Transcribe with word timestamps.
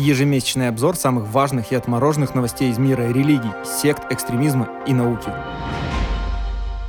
Ежемесячный 0.00 0.68
обзор 0.68 0.96
самых 0.96 1.28
важных 1.28 1.72
и 1.72 1.74
отмороженных 1.74 2.34
новостей 2.34 2.70
из 2.70 2.78
мира 2.78 3.02
религий, 3.12 3.50
сект, 3.66 4.10
экстремизма 4.10 4.70
и 4.86 4.94
науки. 4.94 5.28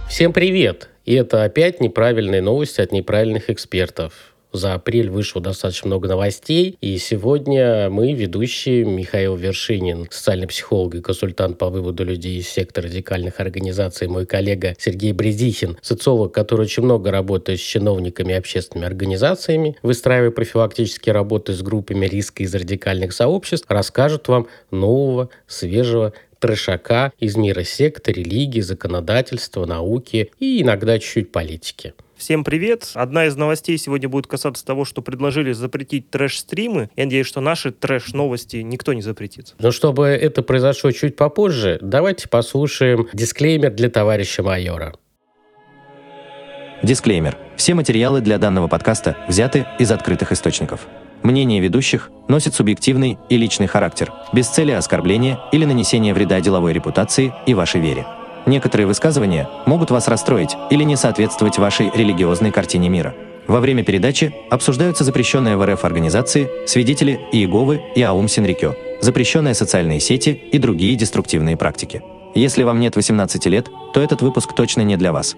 Всем 0.08 0.32
привет! 0.32 0.90
И 1.04 1.14
это 1.16 1.44
опять 1.44 1.82
неправильные 1.82 2.42
новости 2.42 2.80
от 2.80 2.94
неправильных 2.94 3.50
экспертов. 3.50 4.31
За 4.54 4.74
апрель 4.74 5.10
вышло 5.10 5.42
достаточно 5.42 5.88
много 5.88 6.10
новостей, 6.10 6.78
и 6.82 6.98
сегодня 6.98 7.90
мы, 7.90 8.12
ведущие 8.14 8.84
Михаил 8.84 9.38
Вершинин, 9.38 10.08
социальный 10.12 10.48
психолог 10.48 10.96
и 10.96 11.02
консультант 11.02 11.58
по 11.58 11.70
выводу 11.70 12.04
людей 12.04 12.38
из 12.38 12.50
сектора 12.50 12.88
радикальных 12.88 13.40
организаций, 13.40 14.10
мой 14.10 14.26
коллега 14.26 14.76
Сергей 14.78 15.14
Бредихин, 15.14 15.78
социолог, 15.82 16.34
который 16.34 16.64
очень 16.64 16.84
много 16.84 17.12
работает 17.12 17.62
с 17.62 17.64
чиновниками 17.64 18.34
и 18.34 18.36
общественными 18.36 18.88
организациями, 18.88 19.78
выстраивая 19.84 20.32
профилактические 20.32 21.14
работы 21.14 21.54
с 21.54 21.62
группами 21.62 22.06
риска 22.06 22.44
из 22.44 22.54
радикальных 22.54 23.14
сообществ, 23.14 23.66
расскажут 23.70 24.28
вам 24.28 24.48
нового, 24.70 25.30
свежего 25.48 26.14
трешака 26.40 27.14
из 27.20 27.38
мира 27.38 27.64
секты, 27.64 28.12
религии, 28.12 28.62
законодательства, 28.62 29.66
науки 29.66 30.32
и 30.40 30.62
иногда 30.62 31.00
чуть-чуть 31.00 31.32
политики. 31.32 31.94
Всем 32.22 32.44
привет! 32.44 32.92
Одна 32.94 33.26
из 33.26 33.36
новостей 33.36 33.80
сегодня 33.80 34.08
будет 34.08 34.28
касаться 34.28 34.64
того, 34.64 34.86
что 34.86 35.02
предложили 35.02 35.54
запретить 35.54 36.12
трэш-стримы. 36.12 36.92
Я 36.96 37.06
надеюсь, 37.06 37.26
что 37.26 37.42
наши 37.42 37.72
трэш-новости 37.72 38.58
никто 38.58 38.94
не 38.94 39.02
запретит. 39.02 39.56
Но 39.58 39.72
чтобы 39.72 40.06
это 40.06 40.44
произошло 40.44 40.92
чуть 40.92 41.16
попозже, 41.16 41.80
давайте 41.82 42.30
послушаем 42.30 43.08
дисклеймер 43.12 43.72
для 43.72 43.90
товарища 43.90 44.44
майора. 44.44 44.94
Дисклеймер. 46.84 47.40
Все 47.56 47.74
материалы 47.74 48.22
для 48.22 48.38
данного 48.38 48.68
подкаста 48.68 49.18
взяты 49.28 49.66
из 49.80 49.92
открытых 49.92 50.32
источников. 50.32 50.82
Мнение 51.24 51.60
ведущих 51.60 52.12
носит 52.28 52.54
субъективный 52.54 53.18
и 53.30 53.38
личный 53.38 53.66
характер, 53.66 54.14
без 54.32 54.48
цели 54.48 54.74
оскорбления 54.74 55.40
или 55.52 55.66
нанесения 55.66 56.14
вреда 56.14 56.40
деловой 56.40 56.74
репутации 56.74 57.34
и 57.48 57.56
вашей 57.56 57.82
вере. 57.82 58.06
Некоторые 58.46 58.88
высказывания 58.88 59.48
могут 59.66 59.92
вас 59.92 60.08
расстроить 60.08 60.56
или 60.70 60.84
не 60.84 60.96
соответствовать 60.96 61.58
вашей 61.58 61.92
религиозной 61.94 62.52
картине 62.52 62.90
мира. 62.90 63.14
Во 63.48 63.60
время 63.60 63.84
передачи 63.84 64.34
обсуждаются 64.50 65.04
запрещенные 65.04 65.58
в 65.58 65.66
РФ 65.66 65.84
организации, 65.84 66.50
свидетели 66.68 67.20
Иеговы 67.32 67.82
и 67.96 68.02
Аум 68.02 68.28
Синрикё, 68.28 68.76
запрещенные 69.02 69.54
социальные 69.54 70.00
сети 70.00 70.30
и 70.30 70.58
другие 70.58 70.96
деструктивные 70.96 71.58
практики. 71.58 72.02
Если 72.34 72.64
вам 72.64 72.80
нет 72.80 72.96
18 72.96 73.46
лет, 73.48 73.70
то 73.94 74.00
этот 74.00 74.22
выпуск 74.22 74.54
точно 74.56 74.82
не 74.82 74.96
для 74.96 75.12
вас. 75.12 75.36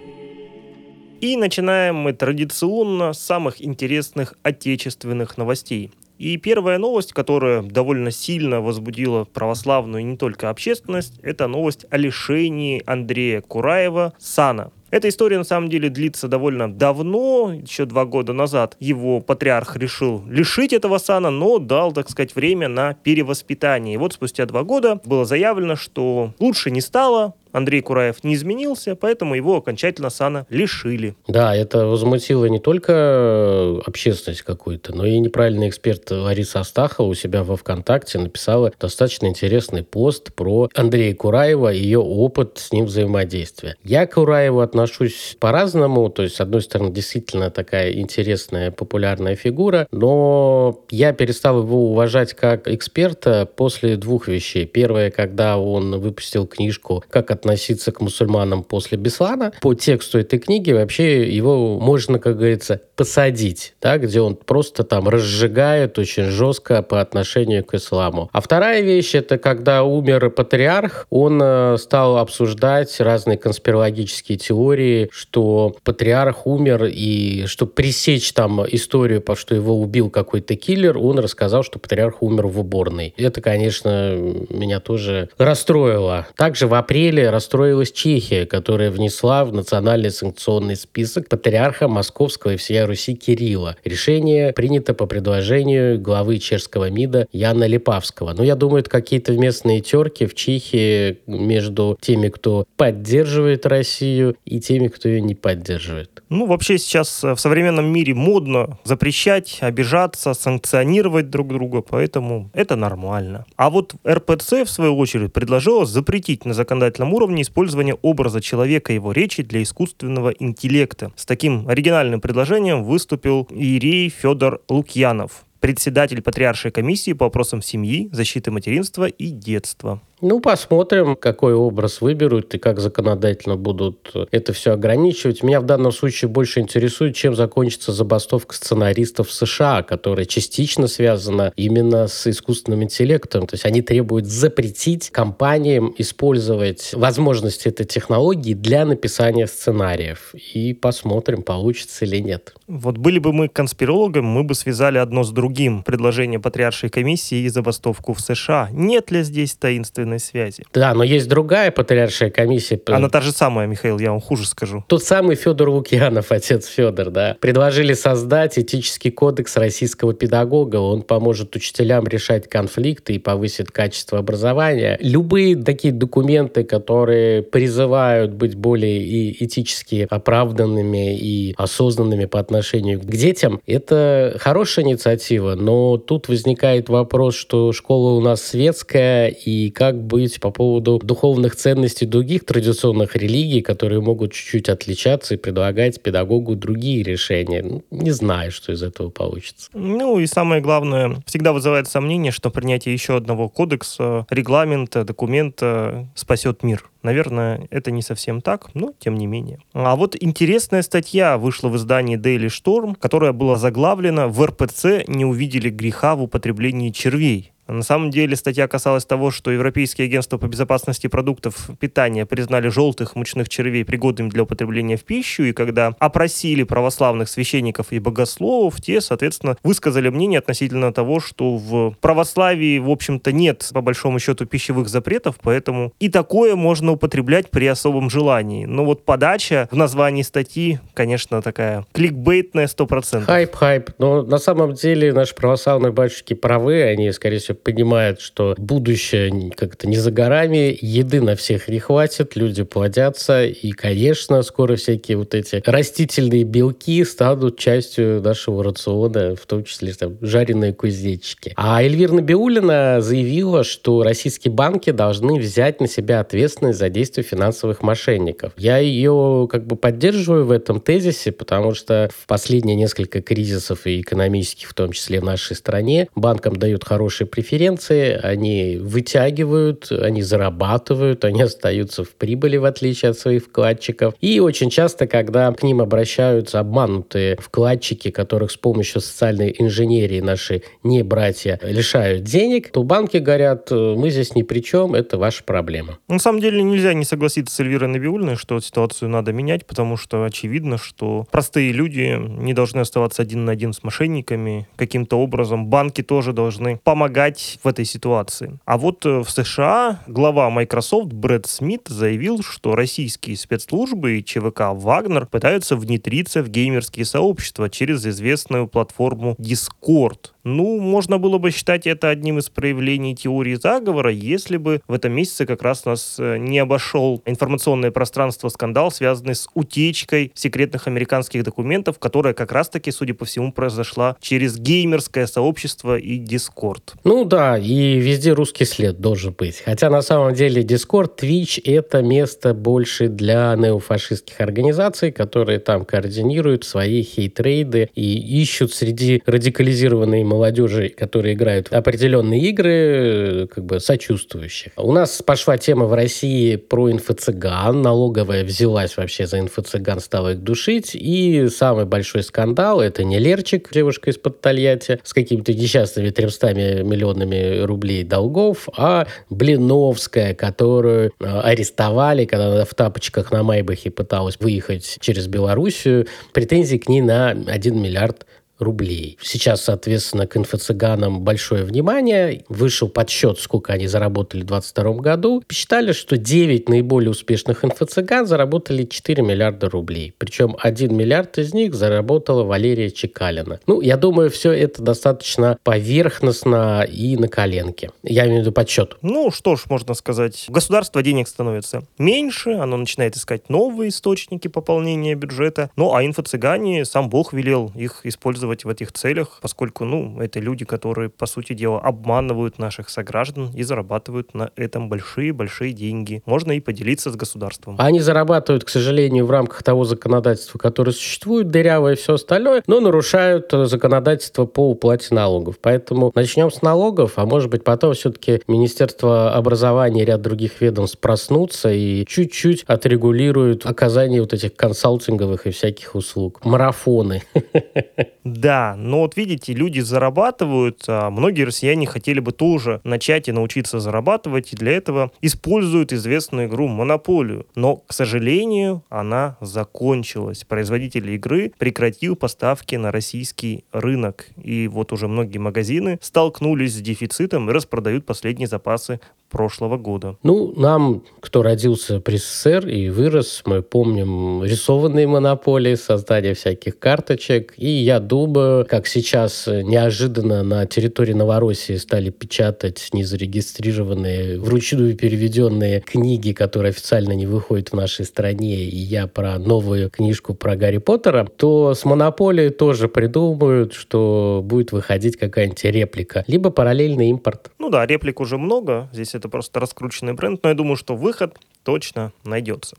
И 1.22 1.38
начинаем 1.38 1.96
мы 1.96 2.14
традиционно 2.14 3.14
с 3.14 3.20
самых 3.20 3.64
интересных 3.64 4.36
отечественных 4.44 5.38
новостей. 5.38 5.92
И 6.18 6.38
первая 6.38 6.78
новость, 6.78 7.14
которая 7.14 7.62
довольно 7.62 8.12
сильно 8.12 8.62
возбудила 8.62 9.26
православную 9.26 10.02
и 10.02 10.06
не 10.06 10.18
только 10.18 10.50
общественность, 10.50 11.20
это 11.22 11.48
новость 11.48 11.86
о 11.90 11.98
лишении 11.98 12.84
Андрея 12.86 13.42
Кураева 13.42 14.14
сана. 14.18 14.72
Эта 14.94 15.10
история 15.10 15.40
на 15.40 15.44
самом 15.44 15.70
деле 15.70 15.90
длится 15.90 16.28
довольно 16.28 16.72
давно, 16.72 17.52
еще 17.52 17.86
два 17.86 18.06
года 18.06 18.32
назад 18.32 18.78
его 18.80 19.22
патриарх 19.22 19.76
решил 19.76 20.24
лишить 20.28 20.72
этого 20.72 21.00
сана, 21.00 21.32
но 21.32 21.58
дал, 21.58 21.94
так 21.94 22.12
сказать, 22.12 22.36
время 22.36 22.68
на 22.68 22.94
перевоспитание. 22.94 23.96
И 23.96 23.98
вот 23.98 24.14
спустя 24.14 24.46
два 24.46 24.62
года 24.62 25.02
было 25.04 25.26
заявлено, 25.26 25.76
что 25.76 26.36
лучше 26.38 26.70
не 26.70 26.80
стало, 26.80 27.34
Андрей 27.54 27.82
Кураев 27.82 28.24
не 28.24 28.34
изменился, 28.34 28.96
поэтому 28.96 29.36
его 29.36 29.58
окончательно 29.58 30.10
сана 30.10 30.46
лишили. 30.50 31.16
Да, 31.28 31.56
это 31.56 31.86
возмутило 31.86 32.46
не 32.46 32.60
только 32.60 33.80
общественность 33.86 34.42
какую-то, 34.42 34.94
но 34.94 35.06
и 35.06 35.20
неправильный 35.20 35.70
эксперт 35.70 36.12
Лариса 36.12 36.60
Астахова 36.60 37.08
у 37.08 37.14
себя 37.14 37.44
во 37.44 37.56
ВКонтакте 37.56 38.20
написала 38.20 38.74
достаточно 38.80 39.28
интересный 39.28 39.84
пост 39.84 40.34
про 40.34 40.70
Андрея 40.74 41.16
Кураева 41.16 41.72
и 41.72 41.78
ее 41.78 42.00
опыт 42.00 42.58
с 42.58 42.72
ним 42.72 42.86
взаимодействия. 42.86 43.76
Я 43.84 44.08
к 44.08 44.16
Кураеву 44.16 44.62
отношусь 44.62 45.38
по-разному, 45.40 46.10
то 46.10 46.24
есть, 46.24 46.36
с 46.36 46.42
одной 46.42 46.62
стороны, 46.62 46.92
действительно 46.92 47.52
такая 47.52 47.94
интересная, 47.94 48.72
популярная 48.72 49.36
фигура, 49.36 49.88
но 49.92 50.84
я 50.90 51.14
перестал 51.14 51.60
его 51.60 51.92
уважать 51.92 52.34
как 52.34 52.68
эксперта 52.68 53.46
после 53.46 53.98
двух 53.98 54.28
вещей. 54.28 54.66
Первое, 54.66 55.12
когда 55.12 55.58
он 55.58 56.00
выпустил 56.00 56.48
книжку 56.48 57.04
«Как 57.10 57.30
от 57.32 57.43
относиться 57.44 57.92
к 57.92 58.00
мусульманам 58.00 58.64
после 58.64 58.98
Беслана. 58.98 59.52
По 59.62 59.74
тексту 59.74 60.20
этой 60.20 60.40
книги 60.40 60.72
вообще 60.72 61.30
его 61.30 61.80
можно, 61.80 62.20
как 62.20 62.38
говорится, 62.38 62.82
посадить, 62.96 63.74
да, 63.82 63.98
где 63.98 64.22
он 64.22 64.36
просто 64.36 64.84
там 64.84 65.10
разжигает 65.10 66.00
очень 66.00 66.26
жестко 66.26 66.82
по 66.82 67.02
отношению 67.02 67.66
к 67.66 67.74
исламу. 67.74 68.30
А 68.32 68.40
вторая 68.40 68.82
вещь, 68.82 69.16
это 69.16 69.38
когда 69.38 69.84
умер 69.84 70.30
патриарх, 70.30 71.06
он 71.10 71.40
э, 71.44 71.78
стал 71.78 72.18
обсуждать 72.18 73.00
разные 73.00 73.38
конспирологические 73.38 74.38
теории, 74.38 75.10
что 75.12 75.76
патриарх 75.84 76.48
умер, 76.48 76.86
и 76.86 77.46
чтобы 77.48 77.72
пресечь 77.74 78.32
там 78.32 78.64
историю, 78.66 79.22
по 79.22 79.36
что 79.36 79.54
его 79.54 79.80
убил 79.80 80.10
какой-то 80.10 80.56
киллер, 80.56 80.98
он 80.98 81.20
рассказал, 81.20 81.64
что 81.64 81.80
патриарх 81.80 82.22
умер 82.22 82.48
в 82.48 82.60
уборной. 82.60 83.14
Это, 83.18 83.42
конечно, 83.42 84.16
меня 84.50 84.80
тоже 84.80 85.30
расстроило. 85.38 86.28
Также 86.38 86.68
в 86.68 86.74
апреле 86.74 87.33
расстроилась 87.34 87.92
Чехия, 87.92 88.46
которая 88.46 88.92
внесла 88.92 89.44
в 89.44 89.52
национальный 89.52 90.12
санкционный 90.12 90.76
список 90.76 91.28
патриарха 91.28 91.88
Московского 91.88 92.52
и 92.52 92.58
всея 92.58 92.86
Руси 92.86 93.16
Кирилла. 93.16 93.76
Решение 93.84 94.54
принято 94.54 94.94
по 94.94 95.08
предложению 95.08 96.00
главы 96.00 96.38
чешского 96.38 96.90
МИДа 96.90 97.28
Яна 97.32 97.66
Липавского. 97.66 98.34
Но 98.34 98.44
я 98.44 98.56
думаю, 98.56 98.82
это 98.82 98.90
какие-то 98.90 99.34
местные 99.34 99.82
терки 99.82 100.28
в 100.28 100.36
Чехии 100.36 101.18
между 101.26 101.98
теми, 102.00 102.30
кто 102.30 102.66
поддерживает 102.78 103.66
Россию, 103.66 104.36
и 104.46 104.60
теми, 104.60 104.88
кто 104.88 105.10
ее 105.10 105.22
не 105.22 105.34
поддерживает. 105.34 106.22
Ну, 106.30 106.46
вообще 106.46 106.78
сейчас 106.78 107.24
э, 107.24 107.34
в 107.34 107.40
современном 107.40 107.86
мире 107.92 108.14
модно 108.14 108.78
запрещать, 108.84 109.58
обижаться, 109.62 110.34
санкционировать 110.34 111.30
друг 111.30 111.50
друга, 111.50 111.82
поэтому 111.82 112.50
это 112.54 112.76
нормально. 112.76 113.46
А 113.56 113.70
вот 113.70 113.96
РПЦ, 114.08 114.64
в 114.66 114.70
свою 114.70 114.98
очередь, 114.98 115.34
предложила 115.34 115.86
запретить 115.86 116.46
на 116.46 116.54
законодательном 116.54 117.14
уровне 117.14 117.23
уровне 117.24 117.44
использования 117.44 117.96
образа 118.02 118.42
человека 118.42 118.92
и 118.92 118.96
его 118.96 119.14
речи 119.14 119.44
для 119.44 119.64
искусственного 119.64 120.30
интеллекта. 120.30 121.12
С 121.16 121.26
таким 121.26 121.68
оригинальным 121.70 122.20
предложением 122.20 122.84
выступил 122.84 123.48
Ирей 123.50 124.10
Федор 124.10 124.62
Лукьянов, 124.68 125.46
председатель 125.62 126.22
Патриаршей 126.22 126.72
комиссии 126.72 127.14
по 127.14 127.26
вопросам 127.26 127.62
семьи, 127.62 128.10
защиты 128.12 128.52
материнства 128.52 129.06
и 129.06 129.30
детства. 129.30 130.02
Ну, 130.26 130.40
посмотрим, 130.40 131.18
какой 131.18 131.54
образ 131.54 132.00
выберут 132.00 132.56
и 132.56 132.58
как 132.58 132.80
законодательно 132.80 133.58
будут 133.58 134.10
это 134.32 134.54
все 134.54 134.72
ограничивать. 134.72 135.44
Меня 135.44 135.60
в 135.60 135.66
данном 135.66 135.92
случае 135.92 136.30
больше 136.30 136.62
интересует, 136.62 137.14
чем 137.14 137.36
закончится 137.36 137.92
забастовка 137.92 138.56
сценаристов 138.56 139.28
в 139.28 139.34
США, 139.34 139.84
которая 139.84 140.26
частично 140.26 140.88
связана 140.88 141.52
именно 141.58 142.08
с 142.08 142.26
искусственным 142.26 142.84
интеллектом. 142.84 143.48
То 143.48 143.56
есть 143.56 143.66
они 143.66 143.82
требуют 143.82 144.26
запретить 144.26 145.10
компаниям 145.10 145.94
использовать 145.98 146.94
возможности 146.94 147.68
этой 147.68 147.86
технологии 147.86 148.54
для 148.54 148.86
написания 148.86 149.46
сценариев. 149.46 150.34
И 150.54 150.74
посмотрим, 150.74 151.42
получится 151.42 152.06
или 152.06 152.20
нет. 152.20 152.56
Вот 152.68 152.98
были 152.98 153.20
бы 153.20 153.34
мы 153.34 153.50
конспирологами, 153.50 154.24
мы 154.24 154.46
бы 154.46 154.56
связали 154.56 155.00
одно 155.00 155.26
с 155.26 155.32
другим 155.32 155.84
предложение 155.84 156.40
Патриаршей 156.40 156.90
комиссии 156.90 157.40
и 157.40 157.50
забастовку 157.50 158.14
в 158.14 158.22
США. 158.22 158.70
Нет 158.72 159.12
ли 159.12 159.22
здесь 159.24 159.56
таинственной 159.56 160.13
обратной 160.14 160.20
связи. 160.20 160.64
Да, 160.74 160.94
но 160.94 161.04
есть 161.04 161.28
другая 161.28 161.72
патриаршая 161.72 162.30
комиссия. 162.30 162.80
Она 162.88 163.10
та 163.10 163.22
же 163.22 163.32
самая, 163.32 163.68
Михаил, 163.68 164.00
я 164.00 164.12
вам 164.12 164.22
хуже 164.22 164.46
скажу. 164.46 164.84
Тот 164.88 165.04
самый 165.04 165.36
Федор 165.36 165.70
Лукьянов, 165.70 166.32
отец 166.32 166.68
Федор, 166.68 167.10
да. 167.10 167.38
Предложили 167.40 167.94
создать 167.94 168.58
этический 168.58 169.12
кодекс 169.12 169.58
российского 169.58 170.14
педагога. 170.14 170.78
Он 170.78 171.02
поможет 171.02 171.56
учителям 171.56 172.06
решать 172.08 172.50
конфликты 172.50 173.14
и 173.14 173.20
повысит 173.20 173.72
качество 173.72 174.20
образования. 174.20 174.98
Любые 175.02 175.56
такие 175.56 175.94
документы, 175.94 176.64
которые 176.64 177.44
призывают 177.44 178.34
быть 178.34 178.56
более 178.56 179.02
и 179.02 179.46
этически 179.46 180.08
оправданными 180.10 181.18
и 181.18 181.54
осознанными 181.58 182.26
по 182.26 182.40
отношению 182.40 183.00
к 183.00 183.06
детям, 183.06 183.62
это 183.66 184.38
хорошая 184.40 184.86
инициатива, 184.86 185.56
но 185.56 185.98
тут 185.98 186.28
возникает 186.28 186.90
вопрос, 186.90 187.36
что 187.36 187.72
школа 187.72 188.14
у 188.14 188.22
нас 188.22 188.42
светская, 188.42 189.28
и 189.28 189.70
как 189.70 190.03
быть 190.04 190.40
по 190.40 190.52
поводу 190.52 191.00
духовных 191.04 191.56
ценностей 191.56 192.06
других 192.06 192.46
традиционных 192.46 193.16
религий, 193.16 193.62
которые 193.62 194.02
могут 194.02 194.34
чуть-чуть 194.34 194.70
отличаться 194.70 195.34
и 195.34 195.38
предлагать 195.38 196.02
педагогу 196.02 196.56
другие 196.56 197.04
решения. 197.04 197.64
Ну, 197.64 197.84
не 197.92 198.12
знаю, 198.12 198.52
что 198.52 198.72
из 198.72 198.84
этого 198.84 199.10
получится. 199.10 199.70
Ну 199.74 200.20
и 200.20 200.26
самое 200.26 200.62
главное, 200.62 201.18
всегда 201.26 201.54
вызывает 201.54 201.88
сомнение, 201.88 202.32
что 202.32 202.50
принятие 202.50 202.94
еще 202.94 203.18
одного 203.18 203.50
кодекса, 203.50 204.26
регламента, 204.30 205.04
документа 205.04 206.08
спасет 206.16 206.64
мир. 206.64 206.90
Наверное, 207.04 207.68
это 207.70 207.92
не 207.92 208.02
совсем 208.02 208.42
так, 208.42 208.74
но 208.74 208.94
тем 208.98 209.16
не 209.16 209.28
менее. 209.28 209.60
А 209.74 209.96
вот 209.96 210.16
интересная 210.20 210.82
статья 210.82 211.38
вышла 211.38 211.68
в 211.68 211.76
издании 211.76 212.18
Daily 212.18 212.48
Storm, 212.48 212.96
которая 212.98 213.34
была 213.34 213.58
заглавлена 213.58 214.30
«В 214.30 214.46
РПЦ 214.46 215.06
не 215.08 215.26
увидели 215.26 215.70
греха 215.70 216.16
в 216.16 216.24
употреблении 216.24 216.92
червей». 216.92 217.53
На 217.74 217.82
самом 217.82 218.12
деле 218.12 218.36
статья 218.36 218.68
касалась 218.68 219.04
того, 219.04 219.32
что 219.32 219.50
Европейские 219.50 220.06
агентства 220.06 220.38
по 220.38 220.46
безопасности 220.46 221.08
продуктов 221.08 221.72
питания 221.80 222.28
признали 222.28 222.68
желтых 222.68 223.16
мучных 223.16 223.50
червей 223.50 223.84
пригодными 223.84 224.30
для 224.30 224.44
употребления 224.44 224.96
в 224.96 225.04
пищу, 225.04 225.44
и 225.44 225.54
когда 225.54 225.96
опросили 225.98 226.62
православных 226.62 227.30
священников 227.30 227.88
и 227.92 227.98
богословов, 227.98 228.80
те, 228.80 229.02
соответственно, 229.02 229.58
высказали 229.64 230.10
мнение 230.10 230.38
относительно 230.38 230.94
того, 230.94 231.20
что 231.20 231.58
в 231.58 231.96
православии, 232.00 232.78
в 232.78 232.92
общем-то, 232.92 233.32
нет, 233.32 233.68
по 233.74 233.82
большому 233.82 234.20
счету, 234.20 234.46
пищевых 234.46 234.88
запретов, 234.88 235.38
поэтому 235.42 235.94
и 236.00 236.10
такое 236.10 236.56
можно 236.56 236.92
употреблять 236.92 237.50
при 237.50 237.66
особом 237.66 238.12
желании. 238.12 238.66
Но 238.66 238.86
вот 238.86 239.04
подача 239.04 239.68
в 239.72 239.76
названии 239.76 240.22
статьи, 240.22 240.80
конечно, 240.94 241.42
такая 241.42 241.88
кликбейтная 241.92 242.68
100%. 242.68 243.26
Хайп-хайп. 243.26 243.90
Но 243.98 244.22
на 244.22 244.38
самом 244.38 244.74
деле 244.74 245.12
наши 245.12 245.34
православные 245.34 245.92
батюшки 245.92 246.36
правы, 246.36 246.84
они, 246.84 247.12
скорее 247.12 247.40
всего, 247.40 247.58
понимают, 247.64 248.20
что 248.22 248.56
будущее 248.58 249.52
как-то 249.56 249.88
не 249.88 249.98
за 249.98 250.12
горами, 250.12 250.78
еды 250.82 251.22
на 251.22 251.36
всех 251.36 251.68
не 251.68 251.80
хватит, 251.80 252.36
люди 252.36 252.64
плодятся, 252.64 253.46
и, 253.46 253.72
конечно, 253.72 254.42
скоро 254.42 254.76
всякие 254.76 255.18
вот 255.18 255.34
эти 255.34 255.62
растительные 255.66 256.44
белки 256.44 257.04
станут 257.04 257.58
частью 257.58 258.22
нашего 258.22 258.64
рациона, 258.64 259.36
в 259.36 259.46
том 259.46 259.64
числе 259.64 259.94
там, 259.94 260.18
жареные 260.22 260.74
кузнечики. 260.74 261.54
А 261.56 261.84
Эльвира 261.84 262.14
Набиулина 262.14 263.02
заявила, 263.02 263.64
что 263.64 264.04
российские 264.04 264.54
банки 264.54 264.92
должны 264.92 265.40
взять 265.40 265.80
на 265.80 265.88
себя 265.88 266.20
ответственность 266.20 266.80
за 266.80 266.90
действия 266.90 267.24
финансовых 267.24 267.82
мошенников. 267.82 268.54
Я 268.58 268.78
ее 268.78 269.48
как 269.50 269.66
бы 269.66 269.76
поддерживаю 269.76 270.46
в 270.46 270.52
этом 270.52 270.82
тезисе, 270.82 271.32
потому 271.32 271.74
что 271.74 272.10
в 272.16 272.28
последние 272.28 272.76
несколько 272.76 273.22
кризисов 273.22 273.88
и 273.88 274.02
экономических, 274.02 274.70
в 274.70 274.74
том 274.74 274.92
числе 274.92 275.20
в 275.20 275.24
нашей 275.24 275.56
стране, 275.56 276.08
банкам 276.16 276.56
дают 276.56 276.84
хорошие 276.84 277.28
преференции 277.28 277.43
преференции, 277.44 278.18
они 278.24 278.78
вытягивают, 278.78 279.92
они 279.92 280.22
зарабатывают, 280.22 281.26
они 281.26 281.42
остаются 281.42 282.06
в 282.06 282.16
прибыли, 282.16 282.56
в 282.56 282.64
отличие 282.64 283.12
от 283.12 283.20
своих 283.20 283.44
вкладчиков. 283.44 284.14
И 284.22 284.40
очень 284.40 284.70
часто, 284.70 285.08
когда 285.08 285.52
к 285.52 285.62
ним 285.62 285.82
обращаются 285.82 286.62
обманутые 286.62 287.36
вкладчики, 287.38 288.12
которых 288.12 288.52
с 288.52 288.58
помощью 288.58 289.02
социальной 289.02 289.54
инженерии 289.60 290.22
наши 290.22 290.64
не 290.84 291.04
братья 291.04 291.60
лишают 291.62 292.24
денег, 292.24 292.72
то 292.72 292.82
банки 292.84 293.18
говорят, 293.18 293.70
мы 293.72 294.10
здесь 294.10 294.36
ни 294.36 294.44
при 294.44 294.62
чем, 294.62 294.96
это 294.96 295.18
ваша 295.18 295.44
проблема. 295.44 295.98
На 296.08 296.20
самом 296.20 296.40
деле 296.40 296.64
нельзя 296.64 296.94
не 296.94 297.04
согласиться 297.04 297.54
с 297.54 297.60
Эльвирой 297.60 297.90
Набиульной, 297.90 298.38
что 298.38 298.60
ситуацию 298.62 299.10
надо 299.10 299.34
менять, 299.34 299.66
потому 299.66 299.98
что 299.98 300.24
очевидно, 300.24 300.78
что 300.78 301.28
простые 301.30 301.74
люди 301.74 302.18
не 302.18 302.54
должны 302.54 302.80
оставаться 302.80 303.22
один 303.22 303.44
на 303.44 303.52
один 303.52 303.74
с 303.74 303.84
мошенниками. 303.84 304.66
Каким-то 304.78 305.20
образом 305.20 305.66
банки 305.66 306.02
тоже 306.02 306.32
должны 306.32 306.80
помогать 306.84 307.33
помогать 307.34 307.60
в 307.64 307.68
этой 307.68 307.86
ситуации. 307.86 308.60
А 308.66 308.78
вот 308.78 309.06
э, 309.06 309.20
в 309.20 309.30
США 309.30 310.00
глава 310.08 310.50
Microsoft 310.50 311.14
Брэд 311.14 311.46
Смит 311.46 311.88
заявил, 311.88 312.42
что 312.44 312.76
российские 312.76 313.38
спецслужбы 313.38 314.20
и 314.20 314.24
ЧВК 314.24 314.74
«Вагнер» 314.74 315.26
пытаются 315.26 315.76
внедриться 315.76 316.44
в 316.44 316.50
геймерские 316.50 317.06
сообщества 317.06 317.70
через 317.70 318.06
известную 318.06 318.68
платформу 318.68 319.36
Discord. 319.40 320.33
Ну, 320.44 320.78
можно 320.80 321.20
было 321.20 321.38
бы 321.38 321.52
считать 321.52 321.88
это 321.88 322.10
одним 322.10 322.38
из 322.38 322.50
проявлений 322.50 323.16
теории 323.16 323.56
заговора, 323.56 324.12
если 324.12 324.58
бы 324.58 324.82
в 324.88 324.94
этом 324.94 325.14
месяце 325.14 325.46
как 325.46 325.62
раз 325.62 325.86
нас 325.86 326.18
э, 326.20 326.38
не 326.38 326.60
обошел 326.60 327.22
информационное 327.26 327.92
пространство 327.92 328.50
скандал, 328.50 328.92
связанный 328.92 329.36
с 329.36 329.48
утечкой 329.54 330.34
секретных 330.36 330.88
американских 330.88 331.44
документов, 331.46 331.98
которая 331.98 332.34
как 332.34 332.52
раз-таки, 332.52 332.92
судя 332.92 333.14
по 333.14 333.24
всему, 333.24 333.54
произошла 333.54 334.18
через 334.20 334.58
геймерское 334.58 335.28
сообщество 335.28 335.98
и 335.98 336.20
Discord. 336.20 336.96
Ну 337.06 337.24
да, 337.24 337.58
и 337.58 338.00
везде 338.00 338.34
русский 338.34 338.66
след 338.66 339.00
должен 339.00 339.34
быть. 339.34 339.62
Хотя 339.64 339.90
на 339.90 340.02
самом 340.02 340.34
деле 340.34 340.62
Discord, 340.64 341.12
Twitch— 341.22 341.62
это 341.64 342.02
место 342.02 342.54
больше 342.54 343.08
для 343.08 343.56
неофашистских 343.56 344.42
организаций, 344.42 345.14
которые 345.14 345.60
там 345.60 345.86
координируют 345.86 346.66
свои 346.66 347.02
хейтрейды 347.02 347.90
и 347.96 348.42
ищут 348.42 348.74
среди 348.74 349.24
радикализированной 349.26 350.33
молодежи, 350.34 350.90
которые 350.90 351.36
играют 351.36 351.70
в 351.70 351.74
определенные 351.74 352.42
игры, 352.42 353.48
как 353.54 353.66
бы 353.66 353.80
сочувствующих. 353.80 354.74
У 354.78 354.92
нас 354.92 355.22
пошла 355.22 355.58
тема 355.58 355.86
в 355.86 355.94
России 355.94 356.56
про 356.56 356.90
инфо-цыган. 356.92 357.82
Налоговая 357.82 358.44
взялась 358.44 358.98
вообще 358.98 359.28
за 359.28 359.40
инфо-цыган, 359.40 360.00
стала 360.00 360.34
их 360.34 360.40
душить. 360.40 360.92
И 360.96 361.48
самый 361.50 361.86
большой 361.86 362.24
скандал— 362.24 362.82
это 362.82 363.04
не 363.04 363.20
Лерчик, 363.20 363.70
девушка 363.72 364.10
из-под 364.10 364.42
Тольятти, 364.42 365.00
с 365.04 365.14
какими-то 365.14 365.54
несчастными 365.54 366.10
300 366.10 366.54
миллионами 366.84 367.62
рублей 367.64 368.04
долгов, 368.04 368.68
а 368.76 369.08
Блиновская, 369.30 370.34
которую 370.34 371.12
э, 371.20 371.26
арестовали, 371.26 372.26
когда 372.26 372.48
она 372.48 372.66
в 372.66 372.74
тапочках 372.74 373.32
на 373.32 373.44
Майбахе 373.44 373.92
пыталась 373.92 374.38
выехать 374.40 374.98
через 375.00 375.28
Белоруссию. 375.28 376.08
Претензии 376.34 376.78
к 376.78 376.90
ней 376.90 377.02
на 377.02 377.30
1 377.30 377.82
миллиард 377.82 378.26
рублей. 378.64 379.18
Сейчас, 379.22 379.64
соответственно, 379.64 380.28
к 380.28 380.36
инфо-цыганам 380.38 381.20
большое 381.20 381.64
внимание. 381.64 382.44
Вышел 382.50 382.90
подсчет, 382.90 383.40
сколько 383.40 383.74
они 383.74 383.88
заработали 383.88 384.42
в 384.42 384.46
2022 384.46 384.94
году. 385.02 385.44
Посчитали, 385.48 385.92
что 385.92 386.18
9 386.18 386.70
наиболее 386.70 387.12
успешных 387.12 387.64
инфо-цыган 387.64 388.26
заработали 388.26 388.84
4 388.84 389.24
миллиарда 389.24 389.70
рублей. 389.70 390.14
Причем 390.18 390.56
1 390.60 390.96
миллиард 390.96 391.38
из 391.38 391.54
них 391.54 391.74
заработала 391.74 392.44
Валерия 392.44 392.92
Чекалина. 392.92 393.60
Ну, 393.68 393.82
я 393.82 393.98
думаю, 393.98 394.30
все 394.30 394.52
это 394.52 394.82
достаточно 394.82 395.58
поверхностно 395.64 396.84
и 396.84 397.18
на 397.18 397.28
коленке. 397.28 397.92
Я 398.04 398.26
имею 398.26 398.40
в 398.40 398.42
виду 398.42 398.52
подсчет. 398.52 398.98
Ну, 399.02 399.32
что 399.32 399.56
ж, 399.56 399.64
можно 399.70 399.94
сказать, 399.94 400.46
государство 400.50 401.02
денег 401.02 401.28
становится 401.28 401.84
меньше, 401.98 402.52
оно 402.52 402.78
начинает 402.78 403.16
искать 403.16 403.50
новые 403.50 403.90
источники 403.90 404.48
пополнения 404.48 405.16
бюджета. 405.16 405.72
Ну, 405.76 405.94
а 405.94 406.04
инфо-цыгане, 406.04 406.86
сам 406.86 407.10
Бог 407.10 407.34
велел 407.34 407.72
их 407.76 408.02
использовать 408.04 408.53
использовать 408.54 408.66
в 408.66 408.70
этих 408.70 408.92
целях, 408.92 409.40
поскольку, 409.42 409.86
ну, 409.86 410.20
это 410.20 410.40
люди, 410.40 410.66
которые, 410.66 411.10
по 411.10 411.26
сути 411.26 411.54
дела, 411.54 411.80
обманывают 411.80 412.60
наших 412.60 412.90
сограждан 412.90 413.52
и 413.54 413.64
зарабатывают 413.64 414.34
на 414.34 414.52
этом 414.56 414.90
большие-большие 414.90 415.74
деньги. 415.74 416.22
Можно 416.26 416.54
и 416.54 416.60
поделиться 416.60 417.12
с 417.12 417.16
государством. 417.16 417.76
Они 417.80 418.00
зарабатывают, 418.00 418.64
к 418.64 418.70
сожалению, 418.70 419.26
в 419.26 419.32
рамках 419.32 419.64
того 419.64 419.86
законодательства, 419.86 420.58
которое 420.60 420.92
существует, 420.92 421.50
дырявое 421.50 421.94
и 421.94 421.96
все 421.96 422.14
остальное, 422.14 422.64
но 422.68 422.80
нарушают 422.80 423.54
э, 423.54 423.66
законодательство 423.66 424.46
по 424.46 424.70
уплате 424.70 425.14
налогов. 425.16 425.56
Поэтому 425.62 426.12
начнем 426.16 426.52
с 426.52 426.62
налогов, 426.62 427.14
а 427.16 427.26
может 427.26 427.50
быть 427.50 427.64
потом 427.64 427.94
все-таки 427.94 428.42
Министерство 428.48 429.34
образования 429.34 430.04
и 430.04 430.06
ряд 430.06 430.22
других 430.22 430.62
ведомств 430.62 431.00
проснутся 431.00 431.72
и 431.72 432.06
чуть-чуть 432.06 432.64
отрегулируют 432.68 433.66
оказание 433.66 434.22
вот 434.22 434.34
этих 434.34 434.56
консалтинговых 434.56 435.48
и 435.48 435.52
всяких 435.52 435.96
услуг. 435.96 436.44
Марафоны. 436.46 437.24
Да, 438.36 438.76
но 438.78 439.02
вот 439.02 439.16
видите, 439.16 439.54
люди 439.54 439.80
зарабатывают, 439.80 440.84
а 440.88 441.10
многие 441.12 441.44
россияне 441.44 441.86
хотели 441.86 442.20
бы 442.20 442.32
тоже 442.32 442.82
начать 442.84 443.28
и 443.28 443.32
научиться 443.32 443.80
зарабатывать, 443.80 444.54
и 444.54 444.56
для 444.56 444.72
этого 444.72 445.12
используют 445.22 445.94
известную 445.94 446.48
игру 446.48 446.68
«Монополию». 446.68 447.46
Но, 447.56 447.76
к 447.76 447.94
сожалению, 447.94 448.84
она 448.90 449.38
закончилась. 449.40 450.46
Производитель 450.46 451.12
игры 451.12 451.54
прекратил 451.58 452.16
поставки 452.16 452.76
на 452.76 452.92
российский 452.92 453.66
рынок. 453.72 454.28
И 454.42 454.68
вот 454.68 454.92
уже 454.92 455.08
многие 455.08 455.38
магазины 455.38 456.00
столкнулись 456.02 456.74
с 456.74 456.82
дефицитом 456.82 457.50
и 457.50 457.54
распродают 457.54 458.06
последние 458.06 458.48
запасы 458.48 459.00
прошлого 459.34 459.78
года. 459.78 460.16
Ну, 460.24 460.54
нам, 460.56 461.04
кто 461.20 461.44
родился 461.44 462.00
при 462.00 462.18
СССР 462.18 462.68
и 462.70 462.90
вырос, 462.90 463.42
мы 463.46 463.62
помним 463.62 464.44
рисованные 464.44 465.08
монополии, 465.08 465.76
создание 465.76 466.36
всяких 466.36 466.80
карточек. 466.80 467.54
И 467.58 467.68
я 467.68 468.00
думаю, 468.00 468.66
как 468.66 468.88
сейчас 468.88 469.48
неожиданно 469.48 470.44
на 470.44 470.66
территории 470.68 471.14
Новороссии 471.14 471.76
стали 471.78 472.12
печатать 472.12 472.90
незарегистрированные, 472.94 474.40
вручную 474.40 474.96
переведенные 474.96 475.82
книги, 475.82 476.32
которые 476.32 476.70
официально 476.70 477.14
не 477.14 477.26
выходят 477.26 477.70
в 477.70 477.74
нашей 477.74 478.06
стране, 478.06 478.64
и 478.64 478.78
я 478.78 479.08
про 479.08 479.40
новую 479.40 479.90
книжку 479.90 480.36
про 480.36 480.56
Гарри 480.56 480.78
Поттера, 480.78 481.26
то 481.26 481.74
с 481.74 481.84
монополией 481.86 482.52
тоже 482.52 482.88
придумают, 482.88 483.74
что 483.74 484.42
будет 484.44 484.72
выходить 484.72 485.18
какая-нибудь 485.18 485.64
реплика. 485.64 486.24
Либо 486.28 486.52
параллельный 486.52 487.10
импорт. 487.10 487.52
Ну 487.58 487.70
да, 487.70 487.86
реплик 487.88 488.20
уже 488.20 488.38
много. 488.38 488.90
Здесь 488.94 489.16
это 489.16 489.23
просто 489.30 489.60
раскрученный 489.60 490.14
бренд. 490.14 490.42
Но 490.44 490.50
я 490.50 490.56
думаю, 490.56 490.76
что 490.76 490.96
выход 490.96 491.38
точно 491.64 492.12
найдется. 492.24 492.78